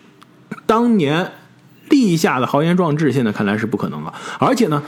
[0.66, 1.30] 当年
[1.90, 4.14] 立下的豪言壮志，现在看来是不可能了。
[4.40, 4.82] 而且呢，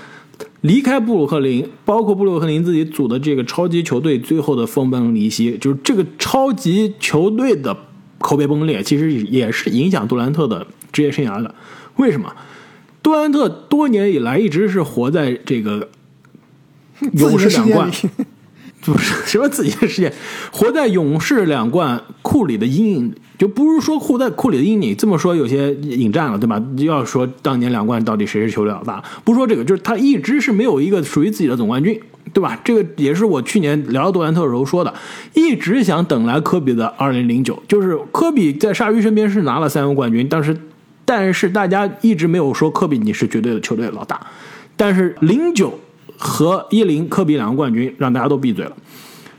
[0.62, 7.76] 离开布鲁克林，包括布鲁克林自己组的这个超级球队，最后的分崩离析，就是这个超级球队的
[8.20, 11.54] 口碑崩裂，其实也是影响杜兰特的职业生涯的。
[11.96, 12.34] 为什么？
[13.04, 15.88] 杜兰特多年以来一直是活在这个
[17.14, 17.94] 勇士两冠里，
[18.82, 20.12] 不是什么自己的世界，
[20.52, 24.96] 活在勇士两冠库里的阴影里，就不是说库在库里的阴影。
[24.96, 26.62] 这么说有些引战了，对吧？
[26.78, 32.00] 要说当年两冠到底谁是球队老大，不说这个，就是他一直是没有一个属于自己的总冠军，
[32.34, 32.60] 对吧？
[32.64, 34.94] 这个也是我去年聊杜兰特的时候说的，
[35.34, 40.58] 一直想等来科比的二零零九，就是科比在鲨鱼身边是拿了三个冠军，但是
[41.06, 44.20] 但是大家一直没有说科比你是绝对的球队老大，
[44.76, 45.80] 但是零九
[46.18, 48.76] 和一零科比两个冠军让大家都闭嘴了。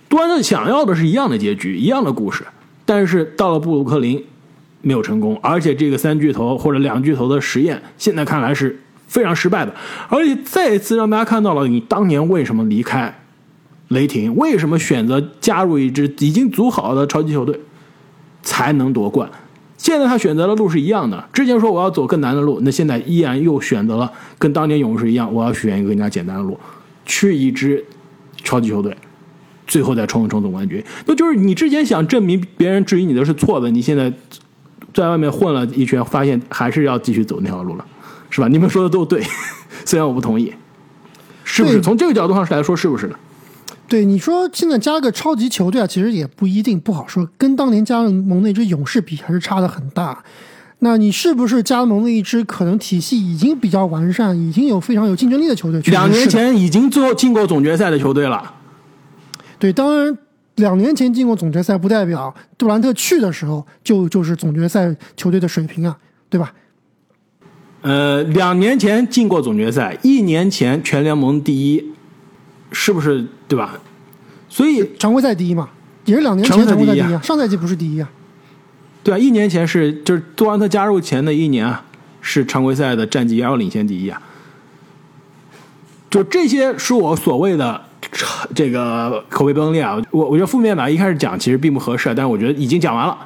[0.09, 2.45] 杜兰特想要的是一样的结局，一样的故事，
[2.89, 4.25] 但是到了布鲁克林
[4.81, 9.75] 没有成功，而且这个三巨头或者两巨头的实验，现在看来是非常失败的，
[10.09, 13.21] 而且再一次让大家看到了你当年为什么离开
[13.89, 17.61] 雷霆，为什么选择加入一支已经组好的超级球队
[18.43, 19.31] 才能夺冠。
[19.77, 26.59] 现在他选择的路是一样的，之前说我要走更难的路，那现在依然又选择了跟当年勇士一样，我要选一个更加简单的路，
[27.05, 27.85] 去一支
[28.43, 28.97] 超级球队，
[29.69, 30.83] 最后再冲一冲总冠军。
[31.07, 34.13] 那就是你之前想证明别人质疑你的是错的，你现在
[34.93, 37.85] 在外面混了一圈，发现还是要继续走那条路了，
[38.31, 38.49] 是吧？
[38.49, 39.23] 你们说的都对，
[39.85, 40.53] 虽然我不同意，
[41.45, 41.81] 是不是？
[41.81, 43.15] 从这个角度上来说，是不是呢？
[43.87, 50.23] 对你说，现在加个超级球队啊，其实也不一定不好说，跟当年加盟那支勇士比，还是差的很大。
[50.81, 55.81] 那你是不是加盟了一支可能体系已经比较完善、已经有非常有竞争力的球队？
[55.87, 58.55] 两年前已经最后进过总决赛的球队了。
[59.59, 60.17] 对，当然
[60.57, 65.97] 两年前进过总决赛，不代表杜兰特去的时候就就是总决赛球队的水平啊，
[66.29, 66.53] 对吧？
[67.83, 71.93] 呃，两年前进过总决赛，一年前全联盟第一，
[72.73, 73.79] 是不是对吧？
[74.49, 75.69] 所以常规赛第一嘛，
[76.05, 78.11] 也是两年前常规赛第一啊，上赛季不是第一啊。
[79.05, 81.85] 对啊，一年前是就是杜兰特加入前的一年啊，
[82.21, 84.21] 是常规赛的战绩遥遥领先第一啊。
[86.11, 87.83] 就这些是我所谓的
[88.55, 90.01] 这个口碑崩裂啊。
[90.11, 93.17] 我我觉得负面的一开始讲其实并不合适，但是我觉得已经讲完了。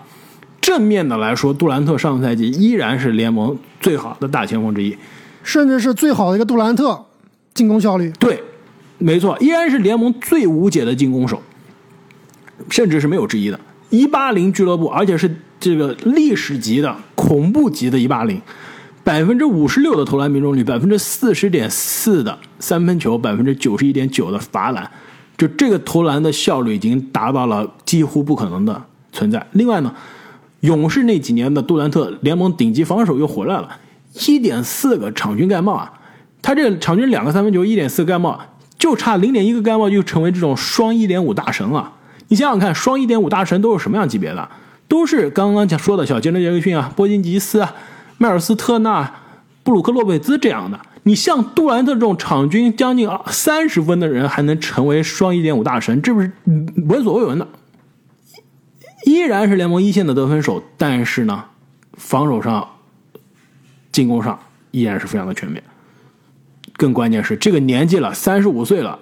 [0.61, 4.97] 正面的来说，杜兰特上个赛季依然是联盟最好的大前锋之一。
[5.43, 7.05] 甚至是最好的一个杜兰特
[7.53, 8.12] 进攻效率。
[8.20, 8.41] 对，
[8.99, 11.43] 没错，依然是联盟最无解的进攻手，
[12.70, 13.59] 甚至是没有之一的。
[13.91, 15.28] 一八零俱乐部，而且是
[15.59, 18.41] 这个历史级的恐怖级的一八零，
[19.05, 24.88] 百分之五十六的投篮命中率，百分之四十点四的三分球，百分之九十一点九的罚篮，
[25.36, 29.44] 就这个投篮的效率已经达到了几乎不可能的存在。
[29.53, 29.92] 另外呢，
[30.61, 33.68] 勇士那几年的杜兰特联盟顶级防守又回来了，
[34.28, 35.92] 一点四个场均盖帽啊，
[36.40, 38.40] 他这个场均两个三分球，一点四盖帽，
[38.78, 41.92] 就差零点一个盖帽就成为这种双一点五大神了。
[42.28, 44.48] 你想想看，双一点五大神都是什么样级别的？
[44.86, 47.74] 都是刚刚讲说的小杰伦·杰克逊啊、波金吉斯啊、
[48.23, 49.12] 迈尔斯·特纳、
[49.64, 50.79] 布鲁克·洛佩兹这样的。
[51.03, 56.31] 你像杜兰特这种场均将近三十分的人，还能成为双一点五大神，这不是
[56.87, 57.49] 闻所未闻的？
[59.07, 61.47] 依然是联盟一线的得分手，但是呢，
[61.95, 62.64] 防守上、
[63.91, 64.39] 进攻上
[64.70, 65.61] 依然是非常的全面。
[66.75, 68.97] 更关键是，这个年纪了，三十五岁了，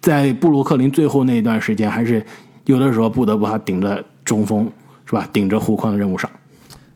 [0.00, 2.26] 在布鲁克林最后那一段时间，还是
[2.64, 4.68] 有的时候不得不他顶着中锋，
[5.06, 5.28] 是吧？
[5.32, 6.28] 顶着护框的任务上。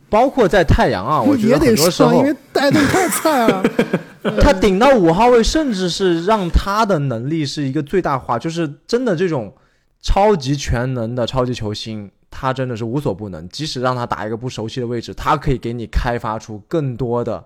[0.09, 3.63] 包括在太阳啊，我觉得很多时候因为艾顿太菜了。
[4.41, 9.55] 他顶到五号位，甚至是让他的能力是一个最大化，就是真的这种
[10.03, 13.49] 超级全能的超级球星，他真的是无所不能。
[13.49, 17.45] 即使让他打一个不熟悉的位置，他可以给你开发出更多的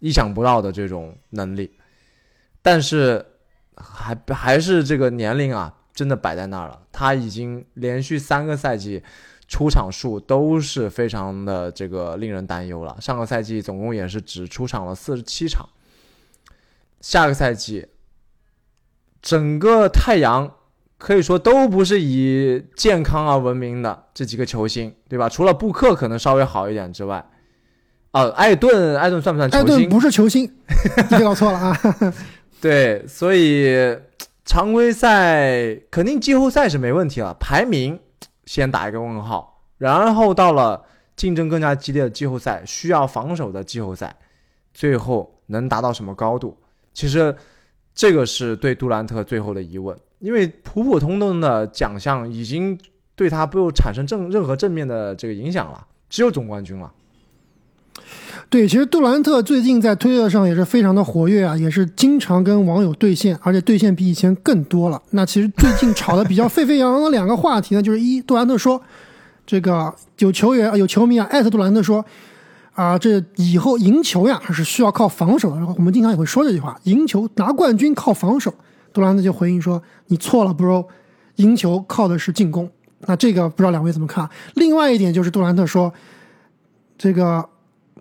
[0.00, 1.70] 意想不到的这种能力。
[2.60, 3.24] 但是
[3.76, 6.80] 还还是这个年龄啊，真的摆在那儿了。
[6.90, 9.00] 他已经连续三个赛季
[9.48, 12.96] 出场数都是非常的这个令人担忧了。
[13.00, 15.68] 上个赛季总共也是只出场了四十七场。
[17.00, 17.86] 下个赛季，
[19.22, 20.50] 整个太阳
[20.98, 25.28] 可以说都不是以健康而闻名的这几个球星，对吧？
[25.28, 27.24] 除了布克可能稍微好一点之外，
[28.12, 29.88] 哦，艾顿，艾顿算不算艾顿球星？
[29.88, 30.52] 不是球星，
[31.12, 31.80] 你搞错了啊！
[32.60, 33.96] 对，所以
[34.44, 38.00] 常规赛肯定季后赛是没问题了，排名
[38.46, 40.82] 先打一个问号，然后到了
[41.14, 44.16] 竞争更加激烈的季后赛，需要防守的季后赛，
[44.72, 46.56] 最后能达到什么高度？
[46.92, 47.34] 其实
[47.94, 52.78] 这个是对杜兰特最后的疑问，因为普普通通的奖项已经
[53.14, 56.92] 对他不产生正任何正面的这个影响了，只有总冠军了。
[58.48, 65.02] 对，其实杜兰特最近在推特上也是非常的活跃啊，也是经常跟网友对线，而且对线比以前更多了。
[65.10, 68.80] 那其实最近吵得比较沸沸扬扬的两个话题呢，就是一，杜兰特说，
[69.44, 72.04] 这个有球员有球迷啊艾特杜兰特说，
[72.74, 75.56] 啊，这以后赢球呀还是需要靠防守的。
[75.56, 78.54] 然后我们经常也会说这句话，赢球拿冠军靠防守。
[78.92, 80.86] 杜兰特就回应说，你错了，bro，
[81.36, 82.70] 赢球靠的是进攻。
[83.00, 84.30] 那这个不知道两位怎么看？
[84.54, 85.92] 另外一点就是杜兰特说，
[86.96, 87.44] 这个。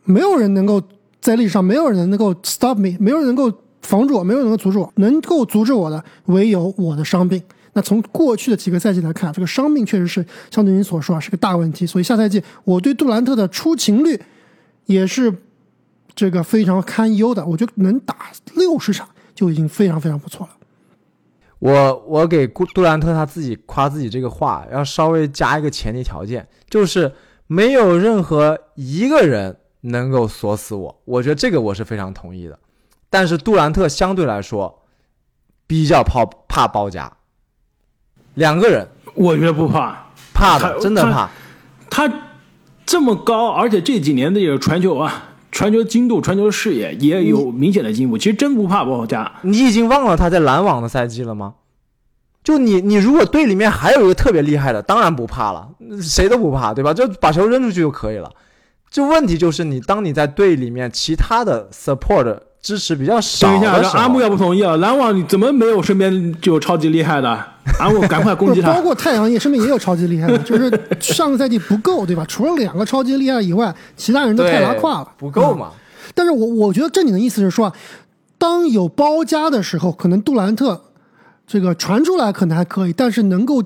[0.05, 0.81] 没有人能够
[1.19, 3.51] 在历史上，没有人能够 stop me，没有人能够
[3.81, 7.41] 防住我，没有人能够阻止我，能够阻止我的唯有我的伤病。
[7.73, 11.85] 那从过去的几个赛季来看，这个伤病确实是像对您所说啊，是个大问题。
[11.85, 14.17] 所以下赛季我对杜兰特的出勤率
[14.85, 15.33] 也是
[16.15, 17.45] 这个非常堪忧的。
[17.45, 18.15] 我觉得能打
[18.53, 20.53] 六十场就已经非常非常不错了。
[21.59, 27.11] 我我给杜杜兰特他自己夸自己这个话，要稍微加一个前提条件，就是
[27.47, 29.57] 没有任何一个人。
[29.85, 32.57] 能够锁死我，我觉得这个我是非常同意的。
[33.09, 34.83] 但是杜兰特相对来说
[35.67, 37.11] 比较怕怕包夹，
[38.33, 41.29] 两个人我觉得不怕，怕的真的怕。
[41.89, 42.11] 他
[42.85, 48.17] 这么高，而且这几年的这个传球啊，传球精度、传球视野也有明显的进步。
[48.17, 49.31] 其实真不怕包夹。
[49.43, 51.55] 你已经忘了他在篮网的赛季了吗？
[52.43, 55.69] 就你你如果队里面还有一个特别厉害的，当然不怕了，
[56.01, 56.93] 谁都不怕，对吧？
[56.93, 58.31] 就把球扔出去就可以了。
[58.95, 64.77] 这问题就是你，当你在队里面其他的 support 支持比较少等一下，阿木 要不同意啊？
[64.77, 67.27] 篮网你怎么没有身边就有超级厉害的？
[67.77, 68.71] 阿木赶快攻击他！
[68.71, 70.71] 包括太阳也身边也有超级厉害的，就是
[71.01, 72.23] 上个赛季不够，对吧？
[72.25, 75.71] 除了两个超级厉害以外，其他人都太拉胯了，不够嘛？
[75.73, 77.73] 嗯、但是我我觉得正经的意思是说，
[78.37, 80.81] 当有包夹的时候，可能杜兰特
[81.45, 83.61] 这个传出来可能还可以，但是能够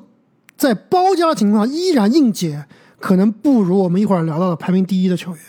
[0.57, 2.65] 在包夹的情况下依然硬解。
[2.99, 5.39] 可能不如我们一会儿聊到的排名第一的球员。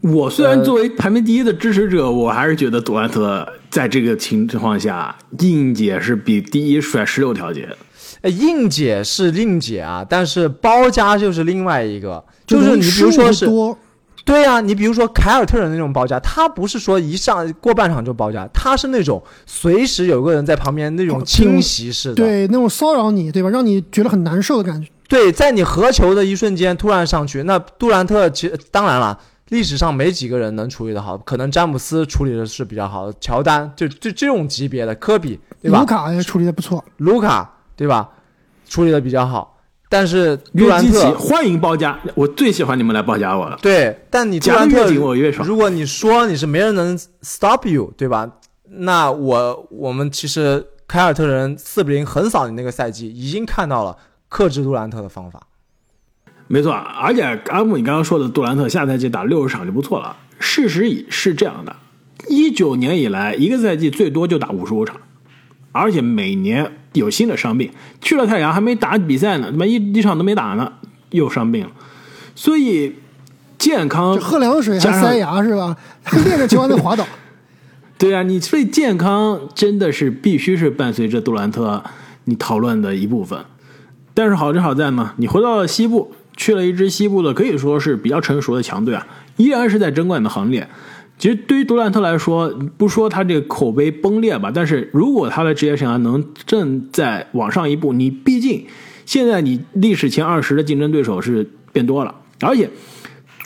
[0.00, 7.68] 我虽然作为排名第一的支持者，我还是觉得杜兰特在这个情况下硬解是比第一甩十六条街。
[8.20, 13.46] 呃硬解是硬解啊，但是包夹就是另外一个，就是你比如说是，
[14.24, 22.14] 对啊，你比如说凯尔特人那种包夹，他不是说一上过半场就包夹，他是那种随时有个人在旁边那种哦侵袭式的。
[22.16, 23.48] 对那种骚扰你，对吧？
[23.50, 24.88] 让你觉得很难受的感觉。
[25.08, 35.80] 对，在你合球的一瞬间突然上去，那杜兰特其实当然了，历史上没几个人能处理的好，可能詹姆斯处理的是比较好的，乔丹就就这种级别的，科比对吧？
[35.80, 38.10] 卢卡也处理的不错，卢卡对吧？
[38.68, 43.58] 处理的比较好，但是杜兰特欢迎包夹，我最喜欢你们来包夹我了。
[43.62, 45.48] 对，但你杜兰特紧我越爽。
[45.48, 48.30] 如果你说你是没人能 stop you，对吧？
[48.70, 53.96] 那我我们其实凯尔特人四比零横扫你那个赛季，已经看到了
[54.28, 55.42] 克制杜兰特的方法。
[56.46, 60.16] 没错，而且阿木，你刚刚说的杜兰特下赛季打六十场就不错了。
[60.38, 61.76] 事实也是这样的，
[62.28, 64.96] 一九年以来一个赛季最多就打五十五场，
[65.72, 67.70] 而且每年有新的伤病。
[68.00, 70.72] 去了太阳还没打比赛呢，他妈一一场都没打呢，
[71.10, 71.72] 又伤病了。
[72.34, 72.94] 所以
[73.58, 75.76] 健康喝凉水还塞牙是吧？
[76.24, 77.04] 练着球还能滑倒。
[77.98, 81.82] 对啊，你所以健康真的是必须是伴随着杜兰特
[82.24, 83.44] 你讨论的一部分。
[84.18, 89.06] 但是好就好在呢，你回到了西部，去了一支西部的可以说是比较成熟的强队啊，
[89.36, 90.68] 依然是在争冠的行列。
[91.16, 98.66] 其实对于杜兰特来说，不说他这个口碑崩裂吧，但是如果他的职业生涯能正在往上一步，你毕竟
[99.06, 102.68] 现在你历史前二十的竞争对手是变多了，而且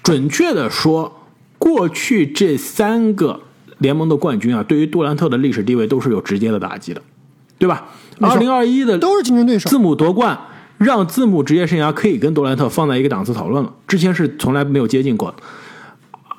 [0.02, 1.12] 准确的说，
[1.58, 3.38] 过去这三个
[3.76, 7.02] 联盟的冠军啊，对于杜兰特的历史地位都是有直接的打击的，
[7.58, 7.88] 对吧？
[8.20, 10.38] 二零二一的都是竞争对手字母夺冠，
[10.82, 15.36] 让字母职业生涯可以跟杜兰特放在一个档次讨论了，之前是从来没有接近过的。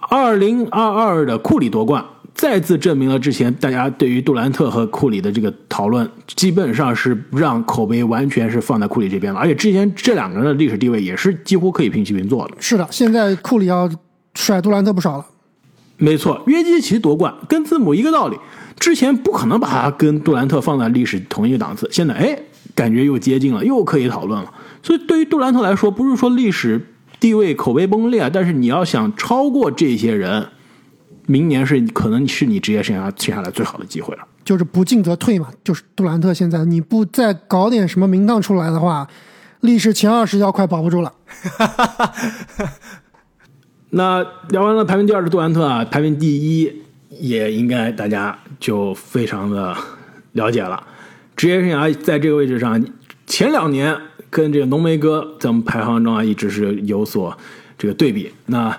[0.10, 2.04] 二零二二的库里夺冠，
[2.36, 12.56] 再次证明了之前大家对于杜兰特和库里的这个讨论，基本上是让口碑完全是放在库里这边了，而且之前这两个人的历史地位也是几乎可以平起平坐的。
[12.60, 13.89] 是的，现在库里要
[14.36, 15.26] 甩杜兰特不少了。
[15.98, 18.38] 没错，约基奇夺冠跟字母一个道理，
[18.78, 22.38] 之前不可能把他跟杜兰特放在历史同一个档次，现在哎，
[22.76, 24.53] 感觉又接近了，又可以讨论了。
[24.82, 26.88] 所以对于杜兰特来说，不是说历史
[27.19, 30.47] 地位口碑崩裂，但是你要想超过这些人，
[31.26, 34.24] 明年是可能是你职业生涯接下来最好的机会了。
[34.43, 39.07] 就是不进则退嘛，就是杜兰特现在你不再搞点什么名堂出来的话，
[39.61, 41.13] 历史前二十要快保不住了。
[43.91, 46.28] 那聊完了排名第二的杜兰特啊，排名第
[46.59, 49.74] 一也应该大家就非常的
[50.34, 50.84] 了解了。
[51.36, 52.84] 职业生涯在这个位置上，
[53.25, 53.95] 前两年
[54.29, 57.38] 跟这个浓眉哥在我们排行中啊一直是有所
[57.77, 58.31] 这个对比。
[58.45, 58.77] 那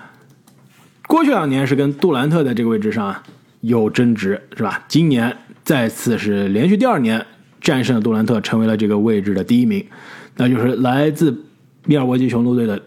[1.07, 3.15] 过去两年是跟杜兰特在这个位置上
[3.61, 4.83] 有争执，是吧？
[4.87, 7.25] 今年再次是连续第二年
[7.61, 9.85] 战胜了杜兰特，成为了这个位置的第一名，
[10.35, 11.45] 那就是来自
[11.85, 12.81] 密尔沃基雄鹿队的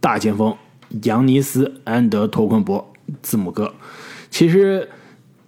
[0.00, 0.56] 大前锋
[1.02, 2.92] 扬尼斯·安德托昆博，
[3.22, 3.72] 字母哥。
[4.30, 4.88] 其实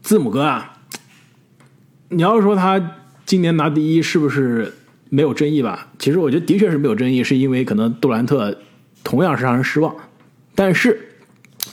[0.01, 0.79] 字母哥啊，
[2.09, 2.81] 你要说他
[3.25, 4.73] 今年拿第一是不是
[5.09, 5.89] 没有争议吧？
[5.99, 8.59] 其实我觉得的确是没有争议，是因为可能杜兰特
[9.05, 9.95] 同样是让人失望。
[10.55, 11.09] 但是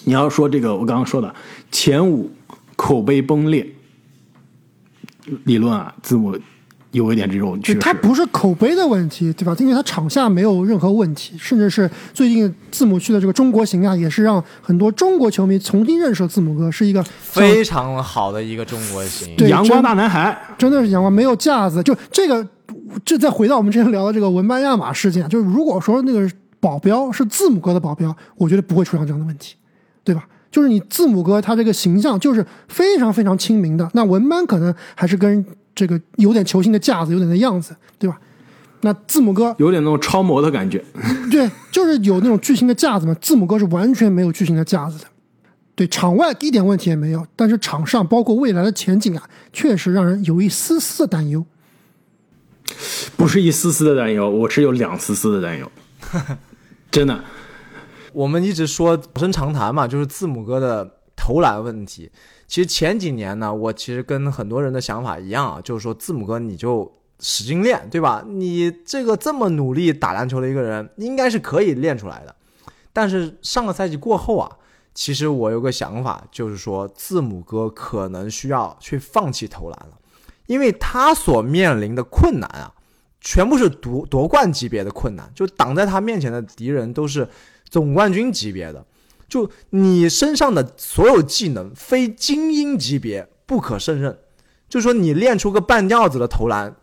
[0.05, 1.33] 你要说这个，我刚刚说的
[1.71, 2.31] 前五
[2.75, 3.67] 口碑崩裂
[5.43, 6.39] 理论啊，字母
[6.91, 7.73] 有一点这种趋势。
[7.75, 9.55] 就他不是口碑的问题，对吧？
[9.59, 19.35] 因为他场下没有任何问题，甚至是最近字母区的这个中国行啊，也是让很多中国球迷重新认识了字母哥，是一个非常好的一个中国行。
[19.35, 21.83] 对阳光大男孩，真的是阳光没有架子。
[21.83, 22.47] 就这个，
[23.05, 26.29] 这再回到我们之前聊的这个文班亚马事件，就是如果说那个
[26.59, 29.55] 保镖是字母哥的保镖，我觉得不会出现这样的问题，
[30.03, 30.25] 对吧？
[30.51, 35.45] 就是你字母哥他这个形象就是非常非常亲民的，那文班可能还是跟
[35.79, 38.19] 这个有点球星的架子，有点那样子，对吧？
[38.81, 40.83] 那字母哥有点那种超模的感觉。
[41.31, 43.13] 对，就是有那种巨星的架子嘛。
[43.21, 45.05] 字母哥是完全没有巨星的架子的，
[45.75, 51.45] 对，场外一点问题也没有，但是场上包括未来的前景啊，确实让人有一丝丝的担忧。
[53.15, 55.71] 不是一丝丝的担忧，我是有两丝丝的担忧，
[56.91, 57.23] 真的。
[58.11, 60.98] 我们一直说老生常谈嘛，就是字母哥的
[61.29, 62.09] 投篮问题。
[62.47, 68.25] 其实前几年呢，我其实跟很多人的想法一样啊，就是说字母哥你就使劲练，对吧？
[68.27, 72.35] 你这个这么努力打篮球的一个人，应该是可以练出来的。
[72.91, 74.51] 但是上个赛季过后啊，
[74.95, 79.99] 其实我有个想法，就是说字母哥可能需要去放弃投篮了，
[80.47, 82.73] 因为他所面临的困难啊，
[83.21, 87.29] 全部是夺夺冠级别的困难，就挡在他面前的敌人都是
[87.69, 88.83] 总冠军级别的，
[89.29, 94.17] 就你身上的所有技能非精英级别不可胜任，
[94.67, 96.75] 就说你练出个半吊子的投篮，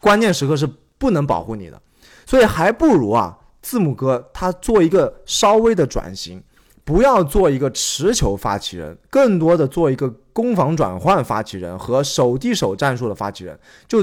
[0.00, 1.80] 关键时刻是不能保护你的，
[2.26, 6.42] 所以还不如啊，字母哥他做一个稍微的转型，
[6.84, 13.58] 不要做一个持球发起人，更多的做一个攻防转换发起人和手递手战术的发起人。
[13.86, 14.02] 就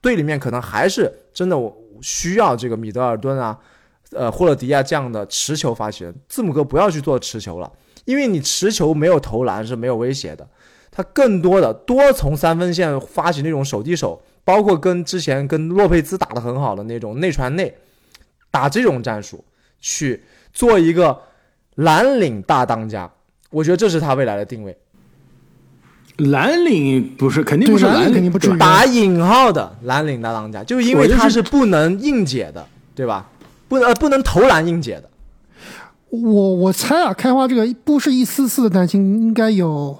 [0.00, 3.58] 队里面可能还是真的我需要这个米德尔顿啊，
[4.12, 6.14] 呃霍勒迪亚这样的持球发起人。
[6.28, 7.70] 字母哥不要去做持球了，
[8.04, 10.46] 因为你持球没有投篮是没有威胁的。
[10.90, 17.74] 他更多的多从三分线发起那种手递手，包括跟之前跟洛佩兹打得很好的那种内传内，
[18.50, 19.44] 打这种战术
[19.78, 20.22] 去
[20.54, 21.20] 做一个
[21.74, 23.10] 蓝领大当家，
[23.50, 24.74] 我觉得这是他未来的定位。
[26.16, 33.28] 蓝领不是肯定不是蓝领打引号的蓝领大当家，就是因为他是不能硬解的，对吧？
[33.68, 35.10] 不呃不能投篮硬解的。
[36.10, 39.98] 我我猜啊，开花这个不是一丝丝的担心，应该有，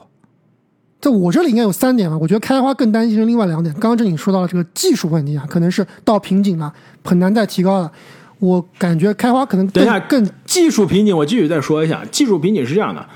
[1.01, 2.17] 在我这里应该有三点吧。
[2.17, 3.75] 我觉得开花更担心是另外两点。
[3.75, 6.73] 刚刚这里说到了这个技术问题啊，可能是到瓶颈了，
[7.05, 7.91] 很难再提高了。
[8.39, 13.07] 我感觉开花可能更等一下，更技术瓶颈，我继续再说一下，技术瓶颈是这样的，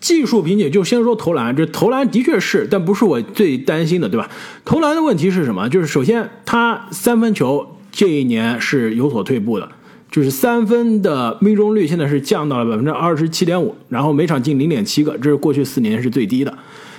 [0.00, 4.28] 技术瓶颈就先说投篮，这投篮的确是，但不是我最担心的，对吧？
[4.64, 5.68] 投篮的问题是什么？
[5.68, 9.68] 就是首先他三分球这一年是有所退步的，
[10.12, 16.54] 就是三分的命中率现在是降到了百分之二十七点五，然后每场进零点七个，这是过去四年是最低的。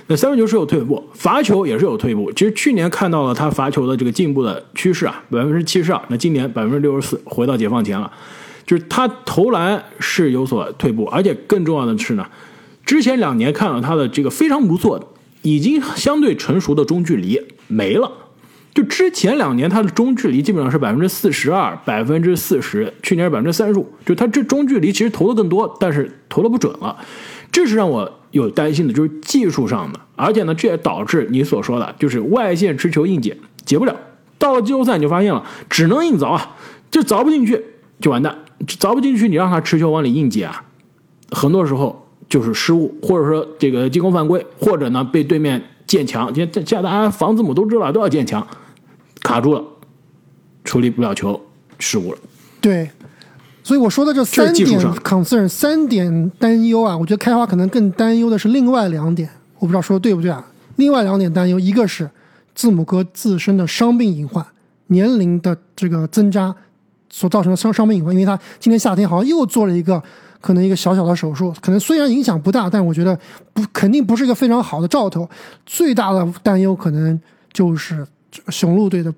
[0.08, 2.32] 那三分球是有退步，罚球也是有退步。
[2.32, 8.10] 其实去年看到了他罚球的这个进步的趋势啊，百分之七十二，那今年百分之六十四，回到解放前了。
[8.66, 12.26] 就是他投篮是有所退步，而且更重要的是呢，
[12.84, 18.10] 之前两年看到他的这个非常不错，已经相对成熟的中距离没了。
[18.74, 23.88] 就之前两年他的中距离基本上是百分之四十二、百分之四十，去年是百分之三十五。
[24.04, 26.96] 就他这中距离其实投的更多，但是投的不准了，
[27.52, 30.00] 这是让我有担心的，就是技术上的。
[30.16, 33.94] 而且呢，这也导致你所说的，就是外线持球硬解解不了。
[34.38, 36.56] 到了季后赛你就发现了，只能硬凿啊，
[36.90, 37.64] 就凿不进去
[38.00, 40.64] 就完蛋，凿不进去你让他持球往里硬解啊，
[41.30, 46.34] 很多时候就是失误，或者说这个进攻犯规，或者呢被对面建墙。
[46.34, 48.44] 现现在大家防字母都知道都要建墙，
[49.24, 49.64] 卡住了，
[50.62, 51.40] 处理不了球，
[51.80, 52.18] 失误了。
[52.60, 52.88] 对，
[53.62, 60.46] 所以我说的这这三点 concern 三点担忧啊，我觉得开花可能更担忧的是另外两点，我不知道说的对不对啊？
[60.76, 62.08] 另外两点担忧，一个是
[62.54, 64.44] 字母哥自身的伤病隐患，
[64.88, 66.54] 年龄的这个增加
[67.08, 70.02] 所造成的伤伤病隐患，因为他今年夏天好像又做了一个
[70.40, 73.18] 可能一个小小的手术，可能虽然影响不大，但我觉得
[73.52, 75.26] 不肯定不是一个非常好的兆头。
[75.64, 77.18] 最大的担忧可能
[77.52, 78.06] 就是
[78.48, 79.12] 雄鹿队的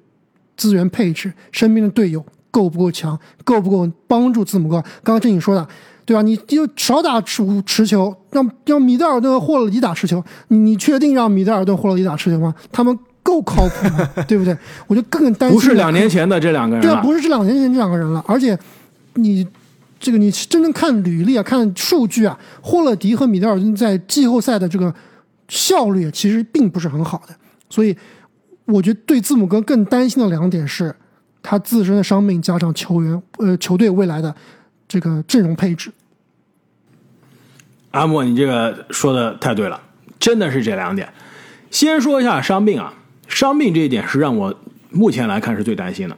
[0.57, 4.81] 资源配置，身边的队友够不够强，够不够帮助字母哥。
[5.03, 5.67] 刚刚正经说的，
[6.05, 6.23] 对吧？
[6.23, 10.23] 你就少打持持球，让让米德尔顿和霍勒迪打持球。
[10.49, 12.55] 你你确定让米德尔顿、霍勒迪打持球吗？
[12.71, 14.09] 他们够靠谱吗？
[14.29, 14.57] 对不对？
[14.87, 18.57] 我就更担心不是两年前的这两个人对啊，不是这两年前这两个人了，而且
[19.15, 19.47] 你
[19.99, 24.95] 这个你真正看履历啊，看数据啊，霍勒迪和米德尔顿在季后赛的这个
[25.49, 27.35] 效率其实并不是很好的，
[27.69, 27.97] 所以
[28.67, 30.95] 我觉得对字母哥更担心的两点是
[31.43, 34.35] 他自身的伤病加上球员呃球队未来的
[34.87, 35.91] 这个阵容配置。
[37.93, 39.81] 阿莫，你这个说的太对了，
[40.19, 41.09] 真的是这两点。
[41.71, 42.93] 先说一下伤病啊，
[43.27, 44.55] 伤病这一点是让我
[44.91, 46.17] 目前来看是最担心的。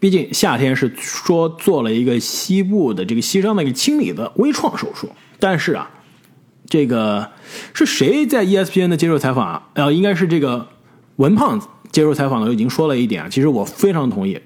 [0.00, 5.08] 毕竟夏天是说做了一个膝部的这个膝伤的一个清理的微创手术，
[5.38, 5.90] 但是啊，
[6.66, 7.30] 这个
[7.74, 9.68] 是谁在 ESPN 的接受采访啊？
[9.74, 10.68] 呃，应该是这个
[11.18, 14.40] 文胖子接受采访的时候已经说了一点，其实我非常同意，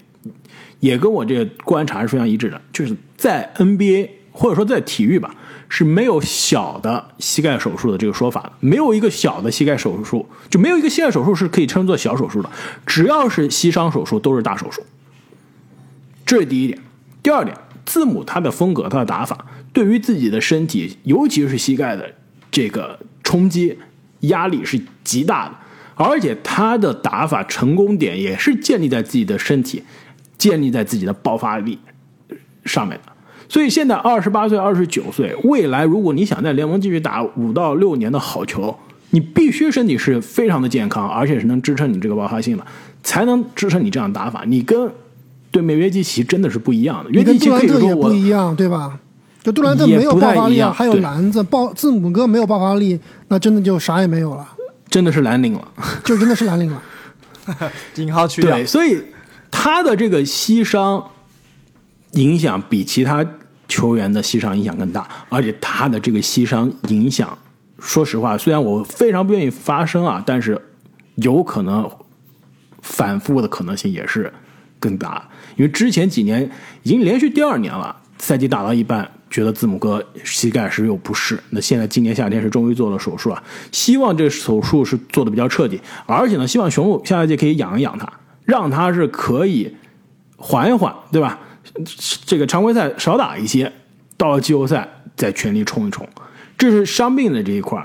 [0.80, 5.34] 也跟我这个观察是非常一致的，就是在 NBA 或者说在体育吧，
[5.68, 12.50] 是没有小的膝盖手术的这个说法的，没有一个小的膝盖手术，就没有一个膝盖手术是可以称作小手术的，
[12.86, 14.82] 只要是膝伤手术都是大手术。
[16.24, 16.78] 这是第一点。
[17.22, 22.10] 第二点，字母他的风格、他的打法，对于自己的身体，尤其是膝盖的
[22.50, 23.78] 这个冲击
[24.20, 25.54] 压力是极大的，
[26.02, 29.82] 而且他的打法成功点也是建立在自己的身体、
[30.36, 31.78] 建立在自己的爆发力
[32.64, 33.12] 上面的。
[33.48, 38.74] 所以现在二十八岁、二十九岁，未来如果你想在联盟继续打五到六年的好球，
[39.10, 42.64] 你必须身体是非常的健康，而且是能支撑你这个爆发性的，
[43.02, 44.44] 才能支撑你这样打法。
[44.46, 44.90] 你跟
[45.50, 48.98] 对面约基奇真的是不一样的，约基奇杜兰特也可以说我不一样，对吧？
[49.42, 52.98] 就杜兰特没有爆发力啊，还有篮子，爆字母哥没有爆发力，
[53.28, 54.48] 那真的就啥也没有了，
[54.92, 55.68] 真的是蓝领了。
[56.04, 56.80] 就真的是蓝领了。
[57.96, 59.02] 引号去掉对，，所以
[59.50, 61.04] 他的这个膝伤
[62.12, 63.26] 影响比其他
[63.66, 67.36] 球员的膝伤影响更大，而且他的这个膝伤影响，
[67.80, 70.60] 说实话，虽然我非常不愿意发生啊，但是
[71.16, 71.90] 有可能
[72.82, 74.32] 反复的可能性也是
[74.78, 76.48] 更大，因为之前几年
[76.82, 83.42] 已经连续第二年了，赛季打到一半，觉得字母哥膝盖是有不适，那现在今年夏天是终于做了手术啊，
[83.72, 88.08] 希望这手术是做的比较彻底，而且呢，希望雄鹿下赛季可以养一养他，
[88.44, 89.74] 让他是可以
[90.36, 91.36] 缓一缓，对吧？
[92.24, 93.72] 这个常规赛少打一些，
[94.16, 96.08] 到了季后赛再全力冲一冲，
[96.56, 97.84] 这是伤病的这一块。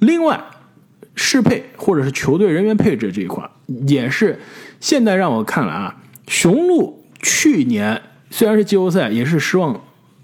[0.00, 0.40] 另外，
[1.14, 3.48] 适配或者是球队人员配置这一块，
[3.86, 4.40] 也是
[4.80, 5.94] 现在让我看来啊，
[6.26, 9.74] 雄鹿去年虽然是季后赛，也是失望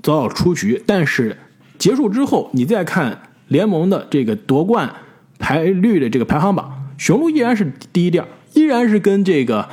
[0.03, 1.37] 早早出局，但是
[1.79, 4.95] 结束之后，你再看联盟的这个夺冠
[5.39, 9.69] 排率的这个排行榜，雄鹿依然是第一第二，依然是跟这个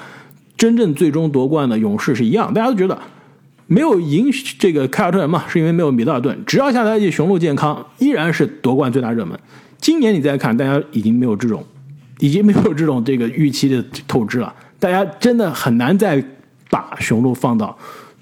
[0.58, 2.98] 真正最终夺冠的勇士是一样，大家都觉得。
[3.68, 4.30] 没有赢
[4.60, 6.38] 这个凯尔特人嘛，是因为没有米德尔顿。
[6.46, 9.40] 只要下赛季雄鹿健康，依然是夺冠最大热门。
[9.80, 11.66] 今年你再看，大家已经没有这种，
[12.20, 14.54] 已经没有这种这个预期的透支了。
[14.78, 16.22] 大家真的很难再
[16.70, 17.78] 把雄鹿放到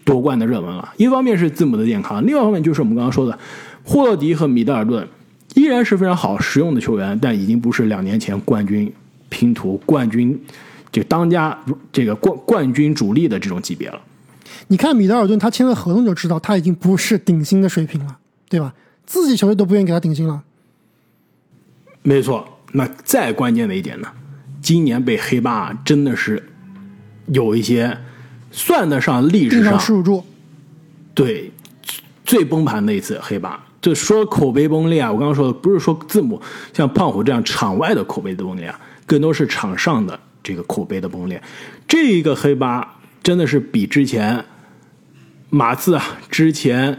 [0.09, 0.91] 夺冠的热门了。
[0.97, 3.37] 一方面是字母的健康，另外一方面就是我们刚刚说的
[3.83, 5.07] 霍勒迪和米德尔顿
[5.53, 8.91] 依然是非常好实用的球员，但已经不是两年前冠军
[9.29, 10.39] 拼图冠军
[10.91, 11.55] 就当家
[11.91, 14.01] 这个冠冠军主力的这种级别了。
[14.69, 18.17] 你看米德尔顿，他签了合同就知道他已经不是顶薪的水平了，
[18.49, 18.73] 对吧？
[19.05, 20.41] 自己球队都不愿意给他顶薪了。
[22.01, 24.07] 没错，那再关键的一点呢，
[24.59, 26.43] 今年被黑八真的是
[27.27, 27.97] 有一些
[28.51, 30.23] 算得上历史上耻辱，
[31.13, 31.51] 对
[32.25, 33.59] 最崩盘的一次黑八。
[33.81, 36.41] 就说口碑崩裂啊，我刚刚说的不是说字母
[36.73, 41.41] 像胖虎这样场外的口碑的崩裂啊，更多是场上的这个口碑的崩裂。
[41.87, 44.43] 这一个黑八真的是比之前。
[45.51, 46.95] 马刺啊，之前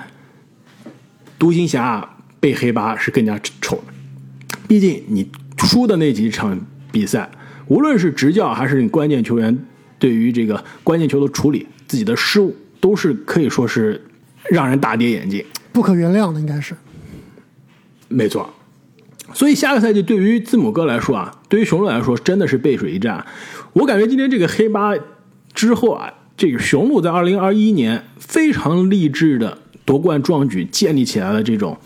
[1.38, 4.58] 独行侠被黑八是更加丑的。
[4.66, 7.30] 毕竟你输的那几场比赛，
[7.68, 9.56] 无论是执教还是你关键球员
[10.00, 14.04] 对于这个关键球的处理，自己的失误都是可以说是
[14.50, 16.74] 让人大跌眼镜，不可原谅的，应该是。
[18.08, 18.52] 没错。
[19.32, 23.24] 所以下个赛季对于字母哥来说啊，对于雄鹿来说真的是背水一战。
[23.74, 24.94] 我感觉今天这个黑八
[25.54, 26.14] 之后啊。
[26.36, 31.76] 这个雄鹿在二零二一年非常励志的夺冠壮举建立起来的这种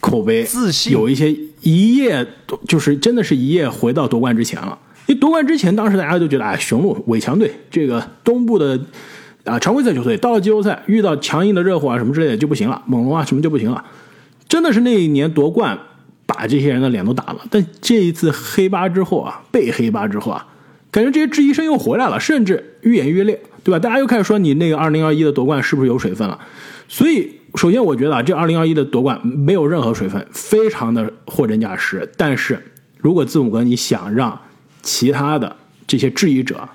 [0.00, 2.24] 口碑，自信有一些一夜
[2.68, 4.78] 就是真的是一夜回到夺冠之前了。
[5.12, 8.80] 为夺冠之前，当时大家都觉得，哎，雄鹿伪强队，这个东部的
[9.44, 13.84] 啊常规赛球队，到了季后赛遇到强硬的热火啊什么之类的就不行了，猛龙啊什么就不行了。
[14.48, 15.78] 真的是那一年夺冠
[16.26, 17.40] 把这些人的脸都打了。
[17.50, 20.46] 但这一次黑八之后啊，被黑八之后啊，
[20.90, 23.40] 感觉这些质疑声又回来了，甚至愈演愈烈。
[23.64, 23.78] 对吧？
[23.78, 26.36] 大家又开始说你那个二零二一的夺冠是不是有水分了？
[26.88, 32.10] 所以，首先我觉得啊，这二零二一的夺冠没有任何水分，非常的货真价实。
[32.16, 32.60] 但是
[32.98, 34.36] 如果字母哥你想让
[34.82, 35.56] 其他的
[35.86, 36.68] 这些质疑者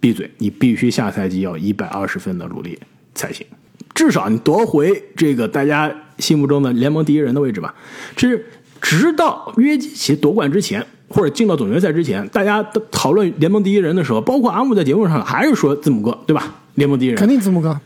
[0.00, 2.78] 闭嘴，你必须下赛季要一百二十分的努力
[3.14, 3.46] 才行，
[3.94, 7.74] 至少你夺回这个大家心目中的联盟第一人的位置吧。
[8.16, 8.46] 这是
[8.80, 10.84] 直到约基奇夺冠之前。
[11.14, 16.54] 或者进到总决赛之前，大家讨论联盟第一人的时候，包括阿木在节目上还是说字母哥，对吧？
[16.76, 17.78] 联盟第一人肯定字母哥。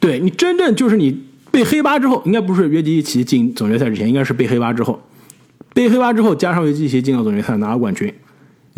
[0.00, 1.22] 对你真正就是你
[1.52, 5.00] 被黑八之后，应该不是约基奇进总决赛之前，应该是被黑八之后，
[5.72, 8.12] 被黑八之后加上约基奇进到总决赛拿了冠军，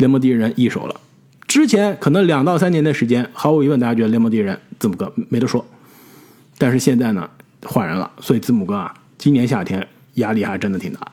[0.01, 0.99] 联盟第一人一手了。
[1.47, 5.65] 之前可能两到三年的时间，毫无疑问大家觉得联盟第一人字母哥没得说，
[6.57, 7.29] 但是现在呢
[7.63, 11.11] 换人了，所以字母哥啊，今年夏天压力还真的挺大的。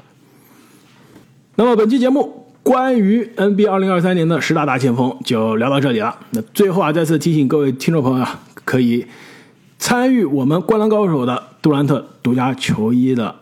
[1.55, 2.45] 那么本期节目。
[2.61, 6.14] 关于 NBA 二零二三年的十大大前锋就聊到这里了。
[6.32, 9.07] 那最后啊，再次提醒各位听众朋友啊，可以
[9.78, 13.34] 参与我们《灌篮高手》的杜兰特独家球衣的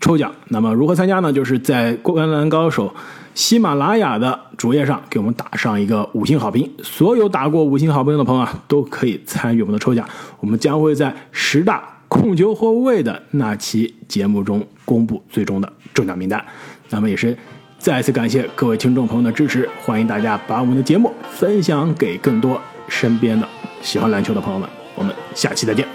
[0.00, 0.34] 抽奖。
[0.48, 1.32] 那么如何参加呢？
[1.32, 2.88] 就是在《灌篮高手》
[3.36, 6.68] 喜马拉雅的主页上给我们打上一个五星好评。
[6.82, 10.08] 所有打过五星好评的朋友啊，都可以参与我们的抽奖。
[10.40, 16.42] 我们将会在十大控球后卫的那期节目中公布最终的中奖名单。
[16.88, 17.36] 那么也是。
[17.78, 22.58] 再次感谢各位听众朋友的支持，欢迎大家把我们的节目分享给更多
[22.88, 23.46] 身边的
[23.82, 24.66] 喜欢篮球的朋友们。
[24.94, 25.86] 我们下期再见，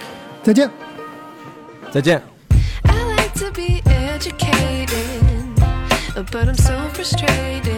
[0.43, 0.69] 再见，
[1.89, 2.21] 再见。
[6.31, 6.53] But
[7.01, 7.70] frustrated.